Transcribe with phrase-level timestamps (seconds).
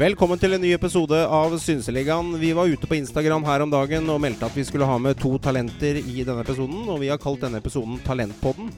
[0.00, 2.30] Velkommen til en ny episode av Synseligaen.
[2.40, 5.18] Vi var ute på Instagram her om dagen og meldte at vi skulle ha med
[5.20, 8.70] to talenter i denne episoden, og vi har kalt denne episoden Talentpodden.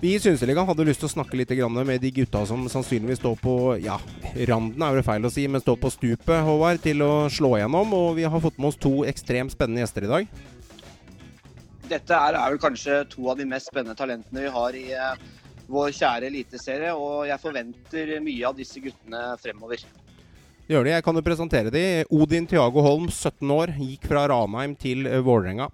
[0.00, 1.52] Vi i Synseligaen hadde lyst til å snakke litt
[1.84, 3.98] med de gutta som sannsynligvis står på ja,
[4.48, 7.92] randen, er det feil å si, men står på stupet, Håvard, til å slå igjennom.
[7.92, 10.34] Og vi har fått med oss to ekstremt spennende gjester i dag.
[11.92, 15.24] Dette er, er vel kanskje to av de mest spennende talentene vi har i eh,
[15.68, 19.84] vår kjære eliteserie, og jeg forventer mye av disse guttene fremover.
[20.70, 20.90] Gjør de.
[20.94, 21.80] Jeg kan jo presentere de.
[22.14, 25.66] Odin Thiago Holm, 17 år, gikk fra Ranheim til eh, Vålerenga.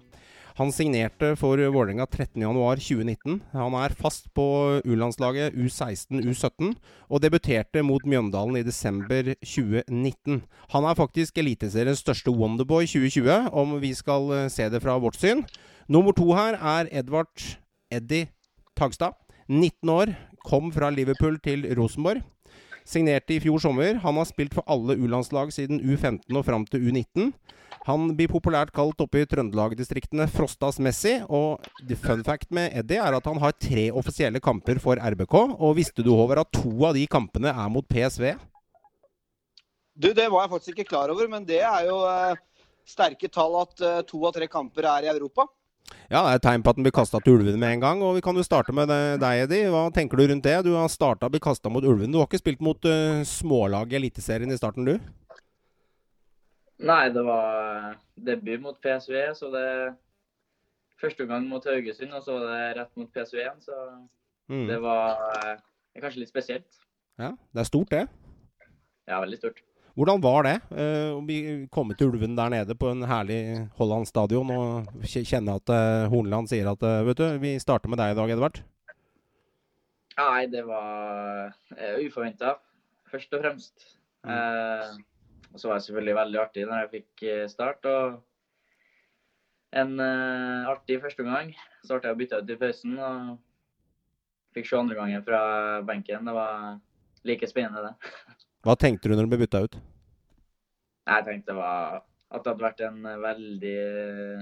[0.57, 3.35] Han signerte for Vålerenga 13.1.2019.
[3.51, 4.47] Han er fast på
[4.81, 6.71] U-landslaget U16, U17,
[7.13, 10.39] og debuterte mot Mjøndalen i desember 2019.
[10.73, 15.21] Han er faktisk Eliteseriens største Wonderboy 2020, om vi skal eh, se det fra vårt
[15.21, 15.45] syn.
[15.85, 17.51] Nummer to her er Edvard
[17.93, 18.31] Eddie
[18.73, 19.13] Tagstad.
[19.45, 22.25] 19 år, kom fra Liverpool til Rosenborg.
[22.87, 23.97] Signerte i fjor sommer.
[24.03, 27.33] Han har spilt for alle U-landslag siden U15 og fram til U19.
[27.87, 31.17] Han blir populært kalt oppe i Trøndelag-distriktene Frostas Messi.
[31.27, 31.63] Og
[32.03, 35.35] fun fact med Eddie er at han har tre offisielle kamper for RBK.
[35.55, 38.33] Og visste du, Håvard, at to av de kampene er mot PSV?
[39.97, 42.39] Du, Det var jeg faktisk ikke klar over, men det er jo eh,
[42.87, 45.47] sterke tall at eh, to av tre kamper er i Europa.
[46.07, 48.01] Ja, det er et tegn på at den blir kasta til ulvene med en gang.
[48.03, 49.67] og Vi kan jo starte med deg, Eddie.
[49.73, 50.55] Hva tenker du rundt det?
[50.63, 52.13] Du har starta å bli kasta mot ulvene.
[52.15, 54.95] Du har ikke spilt mot uh, smålag i Eliteserien i starten, du?
[56.87, 59.69] Nei, det var debut mot PSV, så det
[60.97, 63.59] Første gang mot Haugesund, og så var det rett mot PSV igjen.
[63.61, 63.75] Så
[64.49, 64.63] mm.
[64.71, 65.59] det var uh,
[66.01, 66.79] kanskje litt spesielt.
[67.21, 68.07] Ja, Det er stort, det?
[69.05, 69.61] Ja, veldig stort.
[69.97, 71.21] Hvordan var det uh, å
[71.73, 73.39] komme til Ulven der nede på en herlig
[73.79, 77.97] Holland stadion og kjenne at uh, Horneland sier at uh, vet du, vi starter med
[77.97, 78.61] deg i dag, Edvard?
[80.17, 81.49] Nei, det var
[82.01, 82.55] uforventa,
[83.09, 83.89] først og fremst.
[84.27, 85.03] Mm.
[85.53, 87.85] og så var det selvfølgelig veldig artig når jeg fikk start.
[87.85, 88.17] og
[89.77, 91.53] en artig første gang.
[91.85, 93.37] Så ble jeg bytta ut i pausen og
[94.57, 95.43] fikk se andre gangen fra
[95.85, 96.25] benken.
[96.25, 96.81] Det var
[97.29, 98.41] like spennende, det.
[98.67, 99.75] Hva tenkte du når du ble bytta ut?
[101.07, 102.01] Jeg tenkte det var,
[102.35, 103.77] at det hadde vært en veldig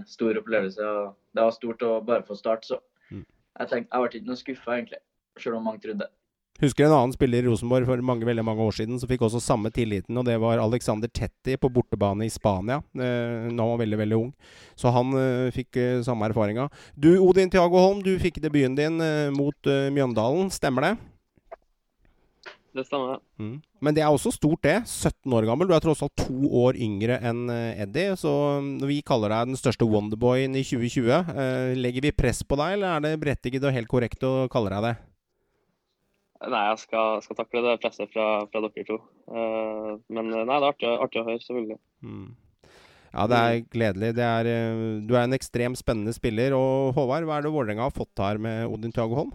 [0.10, 0.82] stor opplevelse.
[0.82, 2.80] og Det var stort å bare få starte, så
[3.14, 3.22] mm.
[3.22, 5.02] jeg tenkte, jeg ble ikke noe skuffa, egentlig.
[5.38, 6.10] Selv om mange trodde.
[6.64, 9.44] Husker en annen spiller i Rosenborg for mange, veldig mange år siden som fikk også
[9.44, 12.80] samme tilliten, og det var Alexander Tetti på bortebane i Spania.
[12.96, 14.30] Eh, var han veldig, veldig ung.
[14.80, 16.72] Så han eh, fikk eh, samme erfaringa.
[16.96, 20.96] Du Odin Tiago Holm, du fikk debuten din eh, mot eh, Mjøndalen, stemmer det?
[22.76, 23.22] Det stemmer.
[23.40, 23.56] Mm.
[23.84, 24.76] Men det er også stort, det.
[24.84, 25.70] 17 år gammel.
[25.70, 28.16] Du er tross alt to år yngre enn eh, Eddie.
[28.20, 28.32] Så
[28.66, 32.78] når vi kaller deg den største Wonderboyen i 2020, eh, legger vi press på deg,
[32.78, 34.96] eller er det berettiget og helt korrekt å kalle deg det?
[36.46, 39.00] Nei, jeg skal, skal takle det presset fra, fra dere to.
[39.32, 41.78] Uh, men nei, det er artig, artig å høre, selvfølgelig.
[42.06, 42.28] Mm.
[43.16, 44.12] Ja, det er gledelig.
[44.18, 44.50] Det er,
[45.08, 46.54] du er en ekstremt spennende spiller.
[46.54, 49.32] Og Håvard, hva er det Vålerenga har fått her med Odin Tjago Holm?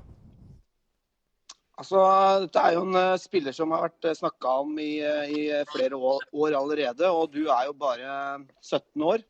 [1.80, 2.00] Altså,
[2.44, 5.24] dette er jo en uh, spiller som har vært uh, eh, snakka om i, uh,
[5.32, 8.16] i flere år, år, allerede, og du er jo bare
[8.60, 9.24] 17 år.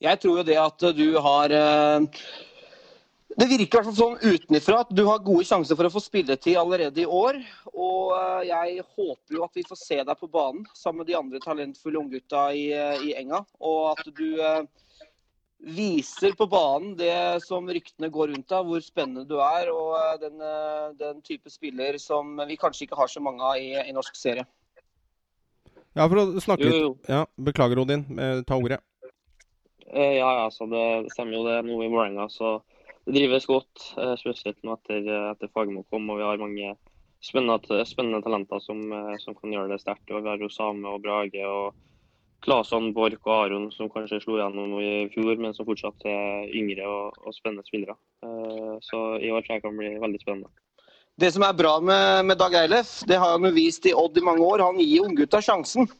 [0.00, 1.52] Jeg tror jo det at du har
[3.36, 7.04] Det virker sånn utenfra at du har gode sjanser for å få spilletid allerede i
[7.04, 7.36] år.
[7.74, 8.14] Og
[8.48, 12.00] jeg håper jo at vi får se deg på banen sammen med de andre talentfulle
[12.00, 12.70] unggutta i,
[13.04, 13.42] i Enga.
[13.60, 14.40] Og at du
[15.60, 19.70] viser på banen det som ryktene går rundt av, hvor spennende du er.
[19.72, 23.60] Og eh, den, eh, den, type spiller som vi kanskje ikke har så mange av
[23.60, 24.46] i, i norsk serie.
[25.98, 28.06] Ja, for å snakke litt ja, Beklager, Odin.
[28.16, 28.80] Eh, ta ordet.
[29.90, 32.28] Ja, ja, så det stemmer jo det nå i Vålerenga.
[32.30, 32.60] Så
[33.08, 33.88] det drives godt,
[34.20, 36.06] spesielt nå etter, etter Fagermo kom.
[36.12, 36.76] Og vi har mange
[37.26, 38.84] spennende, spennende talenter som,
[39.18, 40.06] som, kan gjøre det sterkt.
[40.14, 41.42] Og vi har jo Same og Brage.
[41.42, 41.74] og
[42.44, 46.88] Klasan, Borch og Aron som kanskje slo gjennom i fjor, men som fortsatt er yngre
[46.88, 47.98] og, og spennende spillere.
[48.24, 50.52] Uh, så i år tror jeg kan bli veldig spennende.
[51.20, 54.16] Det som er bra med, med Dag Eilef, det har han jo vist i Odd
[54.16, 55.90] i mange år, han gir unggutta sjansen.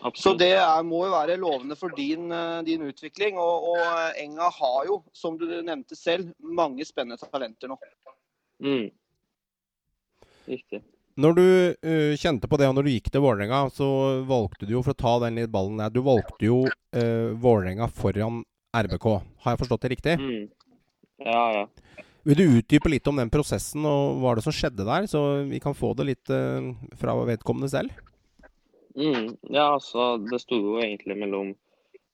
[0.00, 0.22] Absolutt.
[0.22, 3.36] Så det er, må jo være lovende for din, eh, din utvikling.
[3.36, 3.82] Og, og,
[4.16, 7.76] Enga har jo, som du nevnte selv, mange spennende talenter nå.
[8.64, 8.88] Mm.
[10.48, 10.80] Riktig.
[11.18, 13.88] Når du uh, kjente på det, og når du gikk til Vålerenga, så
[14.28, 17.90] valgte du jo for å ta den litt ballen der Du valgte jo uh, Vålerenga
[17.90, 18.44] foran
[18.76, 19.06] RBK.
[19.42, 20.14] Har jeg forstått det riktig?
[20.20, 20.46] Mm.
[21.26, 22.04] Ja, ja.
[22.28, 25.60] Vil du utdype litt om den prosessen og hva det som skjedde der, så vi
[25.62, 26.70] kan få det litt uh,
[27.00, 27.96] fra vedkommende selv?
[28.94, 29.34] Mm.
[29.48, 31.54] Ja, altså det sto jo egentlig mellom,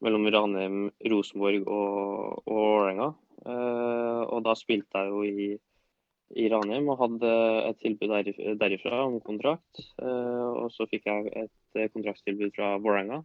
[0.04, 3.12] mellom Ranheim, Rosenborg og, og Vålerenga.
[3.46, 5.50] Uh, og da spilte jeg jo i
[6.34, 7.31] i Ranheim og hadde
[7.69, 9.82] et tilbud der, derifra om kontrakt.
[10.02, 13.23] Eh, og så fikk jeg et kontraktstilbud fra Vålerenga.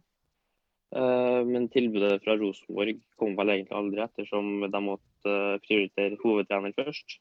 [0.92, 7.18] Eh, men tilbudet fra Rosenborg kom vel egentlig aldri, ettersom de måtte prioritere hovedtrener først.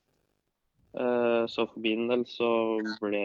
[0.91, 2.49] Eh, så for min del så
[2.99, 3.23] ble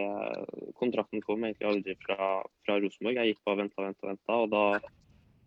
[0.78, 3.18] kontrakten kom egentlig aldri fra, fra Rosenborg.
[3.18, 4.64] Jeg gikk bare og venta og venta, venta, og da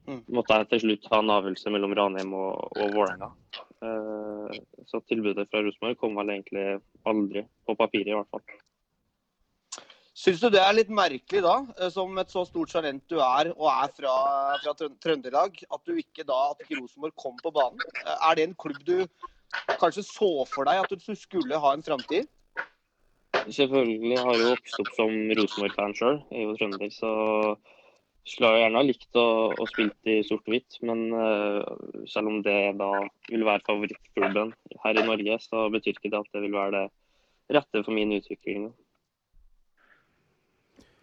[0.07, 0.23] Mm.
[0.33, 3.29] måtte jeg til slutt ha en avgjørelse mellom Ranheim og, og Vålerenga.
[3.79, 4.49] Uh,
[4.89, 6.65] så tilbudet fra Rosenborg kom vel egentlig
[7.07, 8.59] aldri, på papiret i hvert fall.
[10.19, 13.53] Syns du det er litt merkelig da, eh, som et så stort talent du er,
[13.53, 14.15] og er fra,
[14.59, 17.79] fra Trøndelag, at du ikke da, at ikke Rosenborg kom på banen?
[18.01, 19.05] Eh, er det en klubb du
[19.79, 22.27] kanskje så for deg at du skulle ha en framtid?
[23.47, 26.19] Selvfølgelig har jeg jo vokst opp som Rosenborg-fan sjøl.
[26.33, 27.13] Jeg er jo trønder, så
[28.27, 31.61] skulle jeg gjerne ha likt å, å spille i sort og hvitt, men uh,
[32.09, 32.89] selv om det da
[33.29, 37.57] vil være favorittklubben her i Norge, så betyr ikke det at det vil være det
[37.59, 38.69] rette for min utvikling.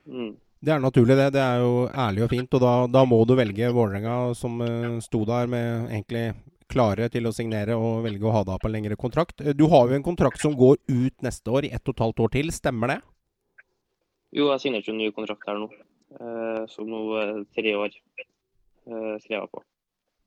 [0.07, 0.35] Mm.
[0.67, 1.33] Det er naturlig, det.
[1.35, 2.55] Det er jo ærlig og fint.
[2.57, 6.29] Og da, da må du velge Vålerenga, som uh, sto der med egentlig
[6.71, 9.43] klare til å signere og velge å ha deg på en lengre kontrakt.
[9.55, 12.25] Du har jo en kontrakt som går ut neste år, i ett og et halvt
[12.25, 12.55] år til.
[12.55, 13.01] Stemmer det?
[14.35, 15.71] Jo, jeg signerte en ny kontrakt her nå.
[16.15, 19.63] Eh, som nå eh, tre år eh, skrev på.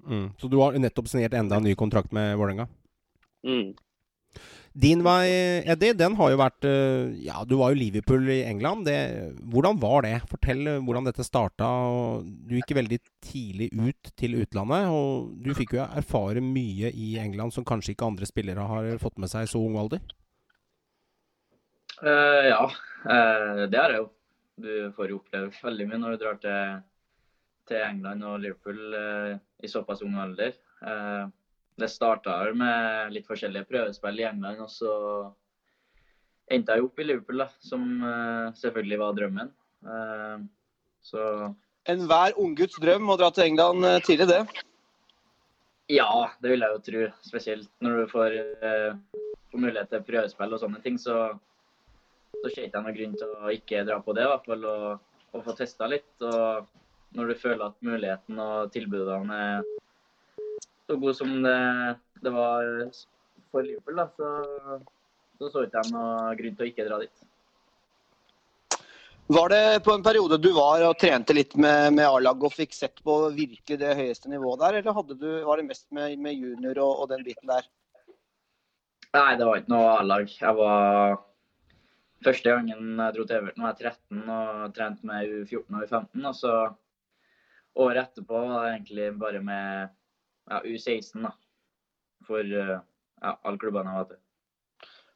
[0.08, 0.31] Mm.
[0.40, 2.68] Så du har nettopp signert enda en ny kontrakt med Vålerenga?
[3.48, 3.72] Mm.
[4.80, 5.26] Din vei,
[5.66, 6.66] Eddie, den har jo vært
[7.26, 8.86] Ja, du var jo Liverpool i England.
[8.86, 9.00] Det,
[9.52, 10.14] hvordan var det?
[10.30, 11.68] Fortell hvordan dette starta.
[12.22, 17.56] Du gikk veldig tidlig ut til utlandet, og du fikk jo erfare mye i England
[17.56, 20.06] som kanskje ikke andre spillere har fått med seg i så ung alder?
[22.00, 22.64] Uh, ja,
[23.10, 24.08] uh, det har jeg jo
[24.62, 26.80] du får jo oppleve veldig mye når du drar til,
[27.70, 30.56] til England og Liverpool eh, i såpass ung alder.
[30.84, 31.26] Eh,
[31.80, 34.94] det starta med litt forskjellige prøvespill i England, og så
[36.52, 39.52] endte jeg opp i Liverpool, da, som eh, selvfølgelig var drømmen.
[39.86, 40.38] Eh,
[41.10, 41.26] så
[41.90, 44.66] Enhver ungguts drøm å dra til England eh, tidlig, det?
[45.90, 47.06] Ja, det vil jeg jo tro.
[47.26, 48.36] Spesielt når du får,
[48.66, 51.00] eh, får mulighet til prøvespill og sånne ting.
[51.02, 51.32] så
[52.38, 54.68] så ser jeg ikke noen grunn til å ikke dra på det, i hvert fall.
[54.74, 56.12] Og, og få testa litt.
[56.26, 59.72] Og når du føler at muligheten og tilbudene er
[60.90, 61.58] så gode som det,
[62.24, 62.70] det var
[63.50, 64.80] for Liverpool, da, så,
[65.40, 67.26] så så ikke jeg noen grunn til å ikke dra dit.
[69.30, 72.72] Var det på en periode du var og trente litt med, med A-laget og fikk
[72.74, 76.80] sett på virkelig det høyeste nivået der, eller du, var det mest med, med junior
[76.81, 77.68] og, og, den biten der?
[79.14, 80.34] Nei, det var ikke noe A-lag.
[80.34, 81.20] Jeg var
[82.25, 86.25] Første gangen jeg dro til Everton var jeg 13 og trente med U14 og U15.
[86.27, 86.56] Og så
[87.80, 89.94] året etterpå var det egentlig bare med
[90.50, 91.31] ja, U16 da,
[92.27, 92.74] for ja,
[93.31, 94.19] alle klubbene jeg var til.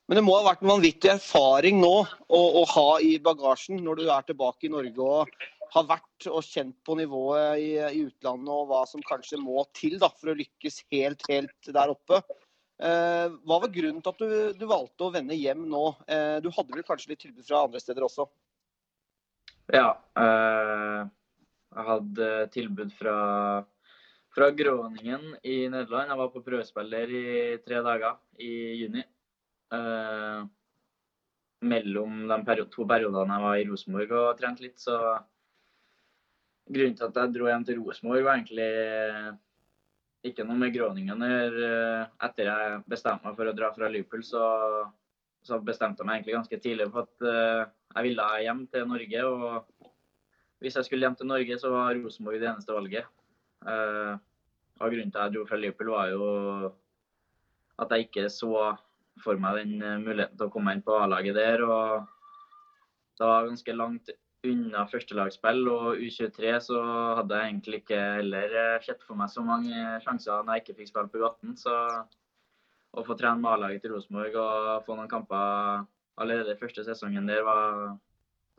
[0.08, 4.02] Men det må ha vært en vanvittig erfaring nå å, å, ha i bagasjen når
[4.02, 5.36] du er tilbake i Norge og
[5.74, 9.96] har vært og kjent på nivået i, i utlandet og hva som kanskje må til
[10.02, 12.20] da, for å lykkes helt, helt der oppe.
[12.82, 15.84] Eh, hva var grunnen til at du, du, valgte å vende hjem nå?
[16.10, 18.26] Eh, du hadde vel kanskje litt tilbud fra andre steder også?
[19.74, 19.92] Ja.
[20.20, 21.04] Eh,
[21.74, 23.16] jeg hadde tilbud fra,
[24.34, 26.12] fra Groningen i Nederland.
[26.12, 27.30] Jeg var på prøvespiller i
[27.66, 28.54] tre dager i
[28.84, 29.06] juni.
[31.64, 34.98] mellom de to periodene jeg var i Rosenborg og trente litt, så
[36.70, 38.68] Grunnen til at jeg dro hjem til Rosenborg, var egentlig
[40.24, 41.70] ikke noe med Groningen å gjøre.
[42.28, 44.44] Etter jeg bestemte meg for å dra fra Liverpool, så,
[45.44, 47.66] så bestemte jeg meg egentlig ganske tidlig for at uh,
[47.98, 49.26] jeg ville hjem til Norge.
[49.28, 49.92] Og
[50.64, 53.12] hvis jeg skulle hjem til Norge, så var Rosenborg det eneste valget.
[53.68, 54.16] Uh,
[54.80, 56.26] og Grunnen til at jeg dro fra Liverpool, var jo
[57.84, 58.74] at jeg ikke så
[59.22, 61.62] for meg den muligheten til å komme inn på A-laget der.
[61.68, 62.10] og
[63.14, 64.10] det var ganske langt
[64.44, 66.80] unna førstelagsspill og U23 så
[67.20, 69.72] hadde jeg egentlig ikke heller eh, sett for meg så mange
[70.04, 71.56] sjanser når jeg ikke fikk spille på U18.
[71.62, 71.76] Så
[72.94, 75.86] å få trene med A-laget til Rosenborg og få noen kamper
[76.22, 77.48] allerede første sesongen der,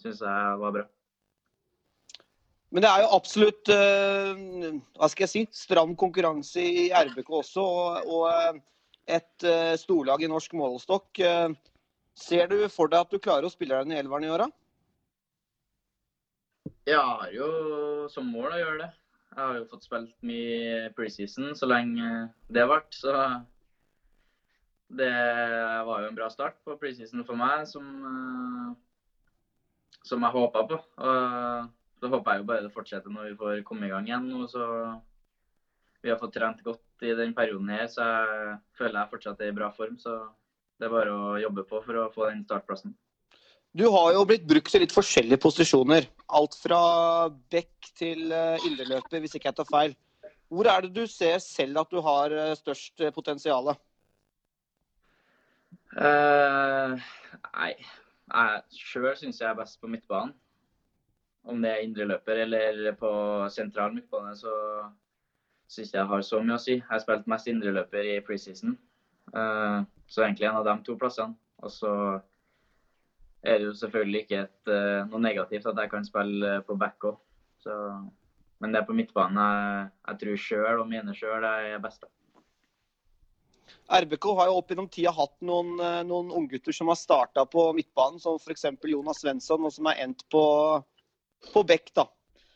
[0.02, 0.86] syns jeg var bra.
[2.74, 7.68] Men det er jo absolutt uh, hva skal jeg si, stram konkurranse i RBK også.
[8.08, 8.58] Og, eh,
[9.14, 11.20] et storlag i norsk målestokk.
[12.16, 14.46] Ser du for deg at du klarer å spille deg inn i elveren i åra?
[16.85, 17.49] Jeg har jo
[18.12, 18.90] som mål å gjøre det.
[19.35, 22.09] Jeg har jo fått spilt mye preseason så lenge
[22.52, 22.90] det vært.
[22.94, 23.14] Så
[24.94, 25.12] det
[25.88, 30.78] var jo en bra start på preseason for meg, som, eh, som jeg håpa på.
[30.78, 34.30] Og så håper jeg jo bare det fortsetter når vi får komme i gang igjen.
[34.38, 34.64] Og så
[36.04, 39.52] vi har fått trent godt i den perioden her, så jeg føler jeg fortsatt er
[39.52, 39.97] i bra form.
[39.99, 40.12] Så
[40.78, 42.92] det er bare å jobbe på for å få den startplassen.
[43.75, 46.04] Du har jo blitt brukt i litt forskjellige posisjoner.
[46.38, 46.78] Alt fra
[47.50, 49.97] back til uh, indreløper, hvis ikke jeg tar feil.
[50.54, 53.73] Hvor er det du ser selv at du har uh, størst uh, potensial?
[55.99, 56.95] Uh,
[57.50, 57.73] nei,
[58.31, 60.37] jeg sjøl syns jeg er best på midtbanen.
[61.45, 63.11] Om det er indreløper eller på
[63.52, 64.52] sentral midtbane, så
[65.66, 66.76] syns jeg har så mye å si.
[66.78, 68.78] Jeg har spilt mest indreløper i preseason,
[69.35, 71.37] så egentlig en av de to plassene.
[71.61, 71.90] Og så
[73.44, 77.10] er det jo selvfølgelig ikke et, uh, noe negativt at jeg kan spille på back
[77.10, 77.20] òg.
[78.60, 82.06] Men det er på midtbanen jeg, jeg tror sjøl og mener sjøl jeg er best.
[83.92, 87.66] RBK har jo opp gjennom tida hatt noen, eh, noen unggutter som har starta på
[87.76, 88.64] midtbanen, som f.eks.
[88.88, 90.44] Jonas Svensson, og som er endt på,
[91.52, 91.92] på bekk.
[92.00, 92.06] da.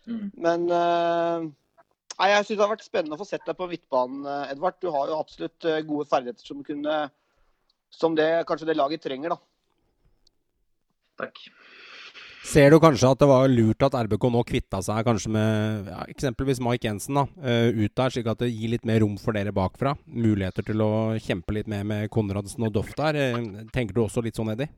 [0.09, 0.30] Mm.
[0.40, 4.78] Men nei, jeg syns det har vært spennende å få sett deg på midtbanen, Edvard.
[4.80, 6.97] Du har jo absolutt gode ferdigheter som, kunne,
[7.92, 9.37] som det, kanskje det laget trenger.
[9.37, 9.48] da.
[11.19, 11.41] Takk.
[12.49, 16.05] Ser du kanskje at det var lurt at RBK nå kvitta seg kanskje med ja,
[16.09, 19.37] eksempelvis Mike Jensen da, uh, ut der, slik at det gir litt mer rom for
[19.37, 19.93] dere bakfra?
[20.07, 23.19] Muligheter til å kjempe litt mer med Konradsen og Doff der.
[23.35, 24.71] Uh, tenker du også litt sånn, Eddie?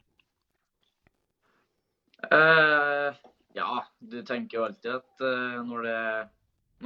[2.27, 3.15] Uh,
[3.55, 5.27] ja, du tenker jo alltid at
[5.69, 6.01] når, det,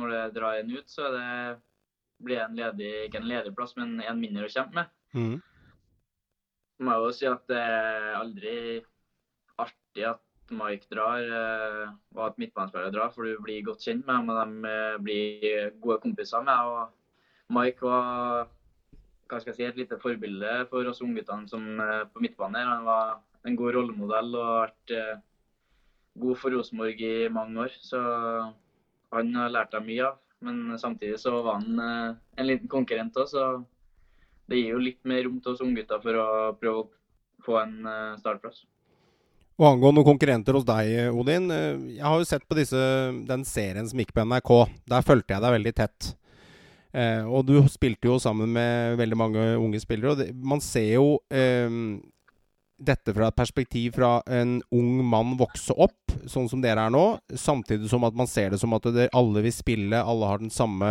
[0.01, 1.29] når det drar en ut, så det,
[2.25, 4.93] blir det en ledig, ikke en ledig plass, men en mindre å kjempe med.
[5.15, 5.37] Mm.
[6.85, 8.57] Må jeg jo si at det er aldri
[9.95, 10.21] artig at
[10.51, 14.37] Mike drar, eh, og at midtbanespillere drar, for du blir godt kjent med dem, og
[14.37, 16.53] de eh, blir gode kompiser med.
[16.53, 16.91] deg.
[17.51, 18.49] Mike var
[19.29, 22.69] hva skal jeg si, et lite forbilde for oss ungguttene som eh, på midtbanen.
[22.69, 25.23] Han var en god rollemodell og har vært
[26.21, 27.73] god for Rosenborg i mange år.
[27.81, 28.01] Så
[29.15, 30.21] han har lært deg mye av.
[30.45, 31.81] Men samtidig så var han
[32.37, 33.45] en liten konkurrent òg, så
[34.49, 36.29] det gir jo litt mer rom til oss unggutter for å
[36.61, 37.77] prøve å få en
[38.21, 38.65] startplass.
[39.55, 41.47] Og angående konkurrenter hos deg, Odin.
[41.55, 42.79] Eh, jeg har jo sett på disse,
[43.29, 44.53] den serien som gikk på NRK.
[44.91, 46.09] Der fulgte jeg deg veldig tett.
[46.95, 50.15] Eh, og du spilte jo sammen med veldig mange unge spillere.
[50.15, 51.71] Og det, man ser jo eh,
[52.87, 57.05] dette fra et perspektiv fra en ung mann vokse opp, sånn som dere er nå,
[57.39, 60.53] samtidig som at man ser det som at dere alle vil spille, alle har den
[60.53, 60.91] samme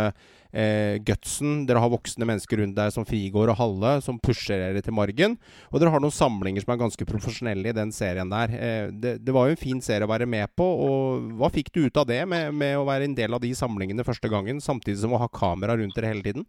[0.54, 1.64] eh, gutsen.
[1.68, 5.36] Dere har voksne mennesker rundt der som Frigård og Halle, som pusher dere til margen.
[5.70, 8.54] Og dere har noen samlinger som er ganske profesjonelle i den serien der.
[8.54, 10.66] Eh, det, det, var jo en fin serie å være med på.
[10.66, 13.54] og Hva fikk du ut av det, med, med å være en del av de
[13.56, 16.46] samlingene første gangen, samtidig som å ha kamera rundt dere hele tiden?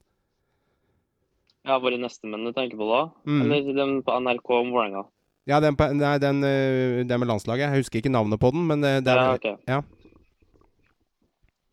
[1.65, 3.01] Ja, Våre nestemenn du tenker på da?
[3.25, 3.39] Mm.
[3.41, 5.05] Eller den på NRK om Vålerenga?
[5.45, 7.67] Ja, den, på, nei, den, eh, den, med landslaget.
[7.67, 9.55] Jeg husker ikke navnet på den, men det, det er ja, okay.
[9.69, 9.83] ja.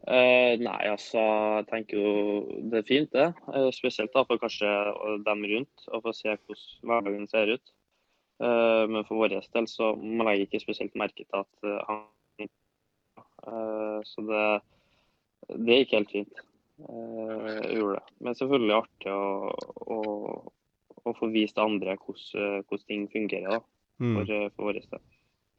[0.03, 1.21] Uh, nei, altså,
[1.61, 2.13] jeg tenker jo
[2.73, 3.29] det er fint, det.
[3.47, 4.69] Uh, spesielt da for kanskje
[5.29, 7.73] dem rundt, å få se hvordan hverdagen ser ut.
[8.43, 12.09] Uh, men for vår del så må jeg ikke spesielt merke til at han
[14.07, 14.43] Så det,
[15.67, 16.43] det ikke helt fint.
[16.79, 18.15] jeg gjorde det.
[18.23, 19.25] Men selvfølgelig artig å,
[19.95, 19.99] å,
[21.07, 23.61] å få vist andre hvordan, hvordan ting fungerer da,
[24.03, 24.17] mm.
[24.17, 25.05] for, for vår del.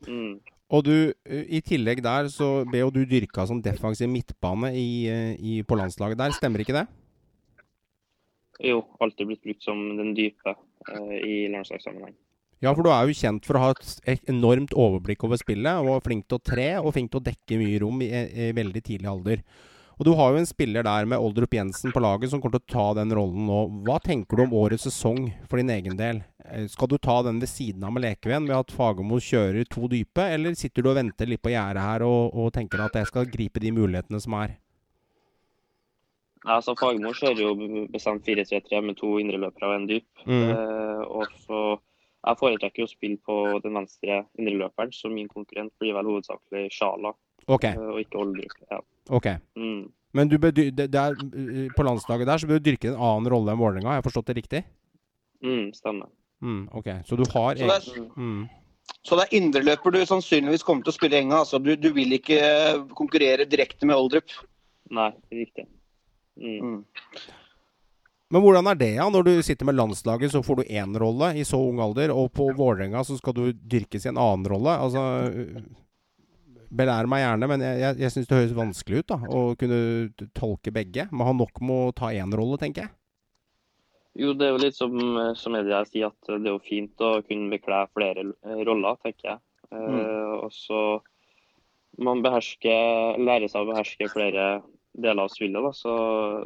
[0.08, 0.34] Mm.
[0.74, 0.96] Og du,
[1.30, 4.90] i tillegg der så ble jo du dyrka som defensiv midtbane i,
[5.38, 6.88] i, på landslaget der, stemmer ikke det?
[8.64, 12.16] Jo, alltid blitt brukt som den dype eh, i landslagssammenheng.
[12.64, 13.72] Ja, for du er jo kjent for å ha
[14.08, 17.60] et enormt overblikk over spillet, og flink til å tre og flink til å dekke
[17.60, 19.44] mye rom i, i veldig tidlig alder.
[20.00, 22.66] Og Du har jo en spiller der med Oldrup Jensen på laget som kommer til
[22.66, 23.60] å ta den rollen nå.
[23.86, 26.24] Hva tenker du om årets sesong for din egen del?
[26.46, 29.88] Eh, skal du ta den ved siden av med Lekeven ved at Fagermo kjører to
[29.92, 33.12] dype, eller sitter du og venter litt på gjerdet her og, og, tenker at jeg
[33.12, 34.58] skal gripe de mulighetene som er?
[36.44, 40.10] Altså Fagermo kjører jo bestemt 4-3-3 med to indreløpere og en dyp.
[40.26, 40.48] Mm.
[40.52, 41.64] Eh, og så
[42.24, 43.34] Jeg foretrekker å spille på
[43.66, 47.12] den venstre indreløperen, så min konkurrent blir vel hovedsakelig Sjala
[47.52, 47.76] okay.
[47.76, 48.54] Eh, og ikke Oldrup.
[48.72, 48.80] Ja.
[49.10, 49.28] Ok.
[49.60, 49.92] Mm.
[50.14, 51.16] Men du bør, det, er,
[51.76, 54.30] på landslaget der så bør du dyrke en annen rolle enn Vålerenga, har jeg forstått
[54.30, 54.62] det riktig?
[55.44, 56.12] Mm, stemmer.
[56.44, 58.44] Mm, ok, Så du har Så det er, mm.
[59.02, 61.42] så det er indreløper du sannsynligvis kommer til å spille i enga?
[61.42, 62.42] Altså, du, du, vil ikke
[62.94, 64.36] konkurrere direkte med Oldrup?
[64.94, 65.66] Nei, riktig.
[66.38, 66.60] Mm.
[66.62, 66.84] mm.
[68.34, 69.06] Men hvordan er det, ja?
[69.14, 72.32] Når du sitter med landslaget, så får du én rolle i så ung alder, og
[72.34, 74.74] på Vålerenga så skal du dyrkes i en annen rolle.
[74.74, 75.04] Altså
[76.74, 79.80] Belær meg gjerne, men jeg, jeg, jeg syns det høres vanskelig ut da, å kunne
[80.38, 81.08] tolke begge.
[81.12, 82.96] Man har nok med å ta én rolle, tenker jeg.
[84.24, 84.94] Jo, det er jo litt som,
[85.38, 88.28] som jeg sier, at det er jo fint å kunne bekle flere
[88.68, 89.44] roller, tenker jeg.
[89.74, 89.98] Mm.
[89.98, 90.82] Uh, og så
[92.04, 94.48] man behersker, lærer seg å beherske flere
[94.94, 95.62] deler av spillet.
[95.66, 95.94] da, så,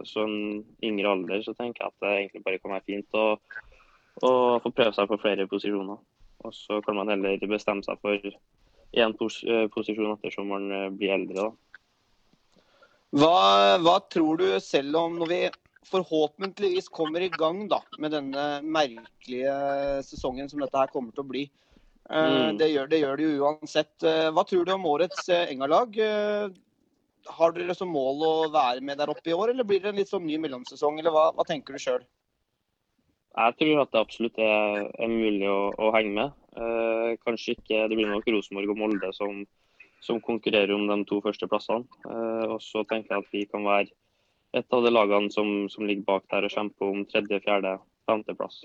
[0.08, 3.26] så en yngre alder så tenker jeg at det egentlig bare kan være fint å
[4.26, 6.00] å få prøve seg på flere posisjoner.
[6.46, 8.18] Og så kan man heller bestemme seg for
[8.96, 9.40] én pos
[9.74, 10.68] posisjon ettersom man
[10.98, 11.48] blir eldre.
[11.48, 11.52] da.
[13.18, 15.40] Hva, hva, tror du, selv om når vi
[15.88, 19.54] forhåpentligvis kommer i gang da, med denne merkelige
[20.04, 21.46] sesongen som dette her kommer til å bli.
[22.08, 22.58] Mm.
[22.60, 24.08] Det, gjør, det, gjør, det jo uansett.
[24.36, 25.96] Hva tror du om årets Enga-lag?
[27.38, 30.00] Har dere som mål å være med der oppe i år, eller blir det en
[30.00, 31.00] litt sånn ny mellomsesong?
[31.00, 32.04] eller Hva, hva tenker du sjøl?
[33.38, 36.38] Jeg tror at det absolutt er, er mulig å, å, henge med.
[36.58, 39.44] Eh, kanskje ikke Det blir nok Rosenborg og Molde som,
[40.02, 41.86] som konkurrerer om de to første plassene.
[42.10, 43.92] Eh, og så tenker jeg at vi kan være
[44.58, 47.78] et av de lagene som, som ligger bak der og kjemper om tredje, fjerde,
[48.10, 48.64] femteplass.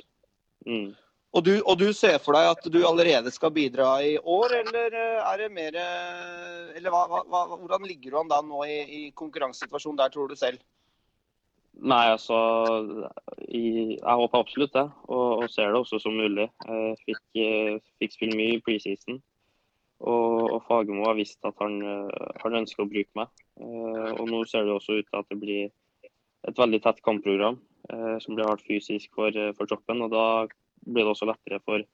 [0.65, 0.93] Mm.
[1.33, 4.97] Og du, og du, ser for deg at du allerede skal bidra i år, eller
[4.97, 5.79] eh, er det mer
[6.77, 10.37] Eller hva, hva, hvordan ligger du an da nå i, i konkurransesituasjonen der, tror du
[10.39, 10.61] selv?
[11.83, 12.37] Nei, altså
[13.49, 16.47] Jeg håper absolutt det, og, og, ser det også som mulig.
[16.69, 19.19] Jeg fikk, eh, fikk spille mye i preseason.
[20.03, 21.77] Og, og Fagermo har visst at han,
[22.43, 23.31] han, ønsker å bruke meg.
[24.19, 25.69] Og nå ser det også ut til at det blir
[26.51, 27.61] et veldig tett kampprogram
[28.25, 30.03] som blir hardt fysisk for, for troppen.
[30.03, 30.25] og Da
[30.83, 31.87] blir det også lettere for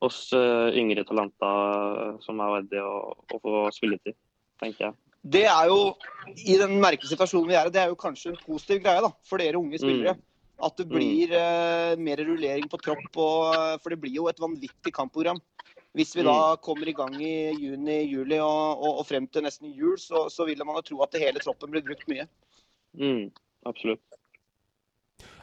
[0.00, 4.16] oss eh, yngre talenter som jeg og å, å få spilletid,
[4.62, 4.96] tenker jeg.
[5.22, 5.94] Det er jo,
[6.34, 9.12] i den merkelige situasjonen vi er i, det er jo kanskje en positiv greie da,
[9.28, 10.16] for dere unge spillere.
[10.18, 10.28] Mm.
[10.62, 11.38] At det blir mm.
[11.38, 13.06] uh, mer rullering på tropp.
[13.18, 15.40] Og, for det blir jo et vanvittig kampprogram.
[15.96, 16.28] Hvis vi mm.
[16.30, 20.46] da kommer i gang i juni-juli og, og, og, frem til nesten jul, så, så
[20.48, 22.26] vil man jo tro at hele troppen blir brukt mye.
[22.98, 23.26] Mm,
[23.68, 24.21] absolutt.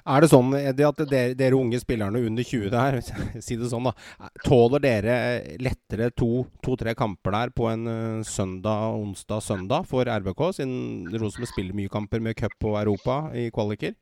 [0.09, 2.95] Er det sånn Eddie, at dere, dere, unge spillerne under 20 der,
[3.45, 3.93] si det sånn da,
[4.41, 5.17] tåler dere
[5.61, 11.51] lettere to-tre to, kamper der på en uh, søndag, onsdag, søndag for RBK, siden Rosenborg
[11.51, 13.93] spiller mye kamper med cup og Europa i kvaliker?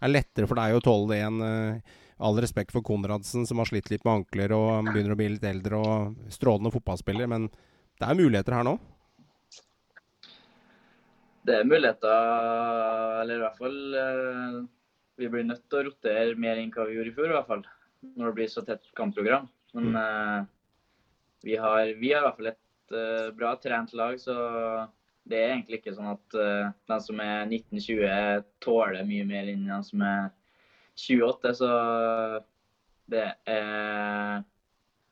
[0.00, 3.60] Er det lettere for deg å tåle det enn uh, All respekt for Konradsen, som
[3.62, 7.46] har slitt litt med ankler og begynner å bli litt eldre og strålende fotballspiller, men
[7.96, 8.74] det er muligheter her nå?
[11.48, 12.28] Det er muligheter,
[13.22, 14.68] eller i hvert fall
[15.20, 17.50] vi blir nødt til å rotere mer enn hva vi gjorde i fjor, i hvert
[17.50, 17.66] fall.
[18.16, 19.48] Når det blir så tett kampprogram.
[19.76, 20.40] Men uh,
[21.44, 24.34] vi, har, vi, har, i hvert fall et uh, bra trent lag, så
[25.28, 29.68] det er egentlig ikke sånn at uh, den som er 19-20 tåler mye mer enn
[29.68, 30.30] den som er
[30.96, 31.54] 28.
[31.60, 31.70] Så
[33.10, 34.42] det er,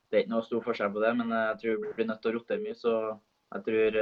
[0.08, 1.14] det er ikke noe stor forskjell på det.
[1.20, 2.94] Men jeg tror vi blir nødt til å rotere mye, så
[3.52, 4.00] jeg tror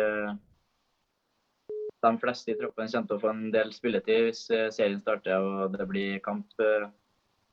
[2.05, 5.37] de fleste i troppen kommer til å få en del spilletid hvis eh, serien starter
[5.37, 6.89] og det blir kamp eh,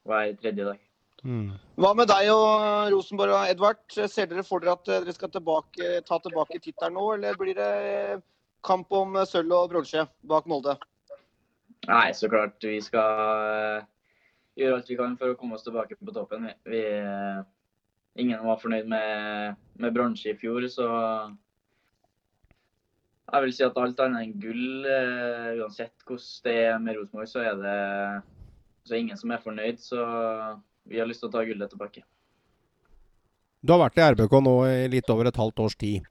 [0.08, 0.82] hver tredje dag.
[1.24, 1.54] Mm.
[1.80, 3.84] Hva med deg og Rosenborg og Edvard?
[3.96, 7.56] Ser dere for dere at eh, dere skal tilbake, ta tilbake tittelen nå, eller blir
[7.58, 8.20] det
[8.64, 10.76] kamp om sølv og bronse bak Molde?
[11.88, 12.60] Nei, så klart.
[12.64, 13.84] Vi skal
[14.60, 16.48] gjøre alt vi kan for å komme oss tilbake på toppen.
[16.68, 16.84] Vi,
[18.24, 20.88] ingen var fornøyd med, med bronse i fjor, så
[23.34, 27.30] jeg vil si at alt annet enn gull, uh, uansett hvordan det er med Rosenborg,
[27.32, 27.78] så er det
[28.88, 29.82] så ingen som er fornøyd.
[29.82, 30.00] Så
[30.90, 32.04] vi har lyst til å ta gullet tilbake.
[33.64, 36.04] Du har vært i RBK nå i litt over et halvt års tid.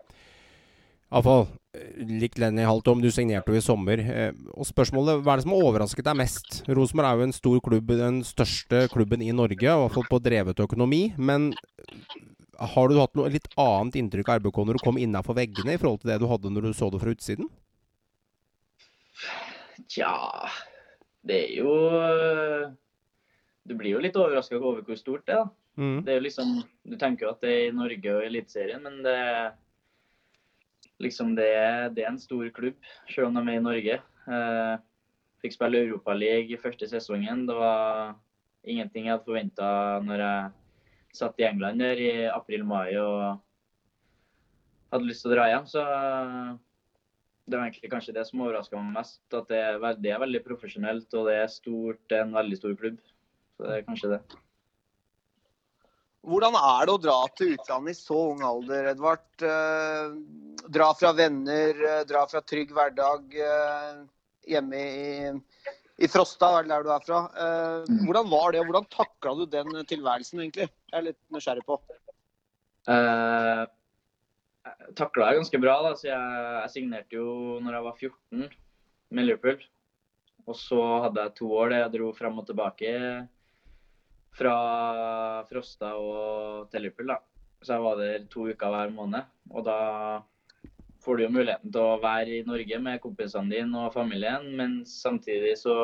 [1.13, 1.51] Iallfall
[1.97, 3.03] likt Lenny Haltom.
[3.03, 4.01] Du signerte jo i sommer.
[4.01, 6.63] Eh, og spørsmålet, Hva er det som har overrasket deg mest?
[6.69, 10.21] Rosenborg er jo en stor klubb, den største klubben i Norge, i hvert fall på
[10.23, 11.15] drevet økonomi.
[11.17, 11.53] Men
[12.75, 15.81] har du hatt noe litt annet inntrykk av RBK når du kom innafor veggene, i
[15.81, 17.49] forhold til det du hadde når du så det fra utsiden?
[19.91, 20.13] Tja
[21.27, 21.73] Det er jo
[23.69, 25.51] Du blir jo litt overraska over hvor stort det er.
[25.81, 25.99] Mm.
[26.05, 29.03] Det er jo liksom Du tenker jo at det er i Norge og Eliteserien, men
[29.05, 29.19] det
[31.03, 31.51] liksom det
[31.97, 32.79] det er en stor klubb,
[33.11, 34.01] selv om de er i Norge.
[34.31, 34.75] Eh,
[35.43, 37.47] fikk spille Europaliga første sesongen.
[37.49, 38.15] Det var
[38.63, 39.71] ingenting jeg hadde forventa
[40.07, 40.62] når jeg
[41.13, 43.41] satt i England der i april-mai og
[44.93, 45.67] hadde lyst til å dra hjem.
[45.69, 45.83] Så
[47.49, 49.21] det var egentlig kanskje det som overraska meg mest.
[49.33, 52.39] At det er, veldig, det er, veldig profesjonelt og det er stort, det er en
[52.39, 53.03] veldig stor klubb.
[53.57, 54.23] Så det er kanskje det.
[56.23, 59.25] Hvordan er det å dra til utlandet i så ung alder, Edvard?
[59.43, 60.13] Eh,
[60.71, 64.05] dra fra venner, eh, dra fra trygg hverdag eh,
[64.53, 65.07] hjemme i
[66.03, 67.25] i Frosta, der du er fra.
[67.31, 68.05] Eh, mm.
[68.07, 70.69] hvordan var det, og hvordan takla du den tilværelsen, egentlig?
[70.93, 71.79] Jeg er litt nysgjerrig på.
[72.93, 73.61] Eh,
[74.63, 75.77] jeg takla jeg ganske bra.
[75.87, 78.43] da, så jeg, jeg, signerte jo når jeg var 14
[79.17, 79.63] med Liverpool.
[80.45, 82.93] Og så hadde jeg to år der jeg dro frem og tilbake
[84.37, 84.57] fra
[85.49, 87.15] Frosta og til Liverpool.
[87.15, 87.19] da.
[87.63, 89.33] Så jeg var der to uker hver måned.
[89.49, 89.79] Og da
[91.03, 94.83] får du jo muligheten til å være i Norge med kompisene dine og familien, men
[94.87, 95.75] samtidig så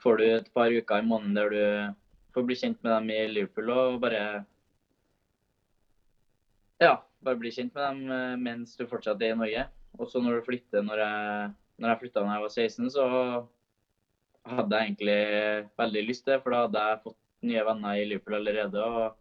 [0.00, 1.62] får du et par uker i måneden der du
[2.36, 4.22] få bli kjent med dem i Liverpool og bare
[6.82, 9.66] Ja, bare bli kjent med dem eh, mens du fortsatt er i Norge.
[9.96, 13.06] Og så når du flytter Når jeg, når jeg flytta da jeg var 16, så
[14.46, 15.20] hadde jeg egentlig
[15.80, 18.84] veldig lyst til det, for da hadde jeg fått nye venner i Liverpool allerede.
[18.84, 19.16] og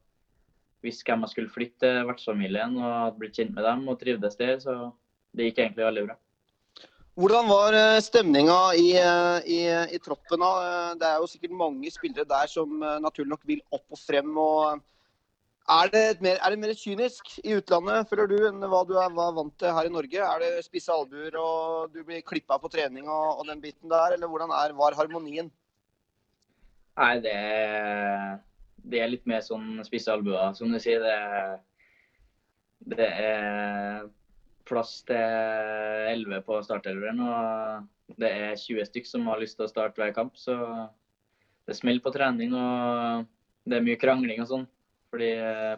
[0.86, 4.38] visste hvem jeg skulle flytte til vertsfamilien og hadde blitt kjent med dem og trivdes
[4.42, 4.60] der.
[4.62, 4.76] Så
[5.36, 6.20] det gikk egentlig veldig bra.
[7.16, 9.60] Hvordan var eh, stemninga i, eh, i,
[9.96, 10.42] i troppen?
[10.42, 10.50] da?
[10.64, 14.34] Eh, Det er jo sikkert mange spillere der som naturlig nok vil opp og frem.
[14.38, 14.82] og
[15.66, 18.94] er det, et mer, er det mer kynisk i utlandet, føler du, enn hva du
[19.00, 20.20] er, hva vant til her i Norge?
[20.22, 24.14] Er det spisse albuer og du blir klippa på trening og, og den biten der,
[24.14, 25.50] eller hvordan er, var harmonien?
[27.00, 27.40] Nei, det,
[28.92, 31.02] det er litt mer sånn spisse albuer, som du sier.
[31.02, 34.06] Det, det er
[34.66, 39.72] plass til 11 på startelveren, og det er 20 stykk som har lyst til å
[39.72, 40.36] starte hver kamp.
[40.38, 40.56] Så
[41.66, 43.26] det smeller på trening, og
[43.66, 44.66] det er mye krangling og sånn.
[45.14, 45.32] Fordi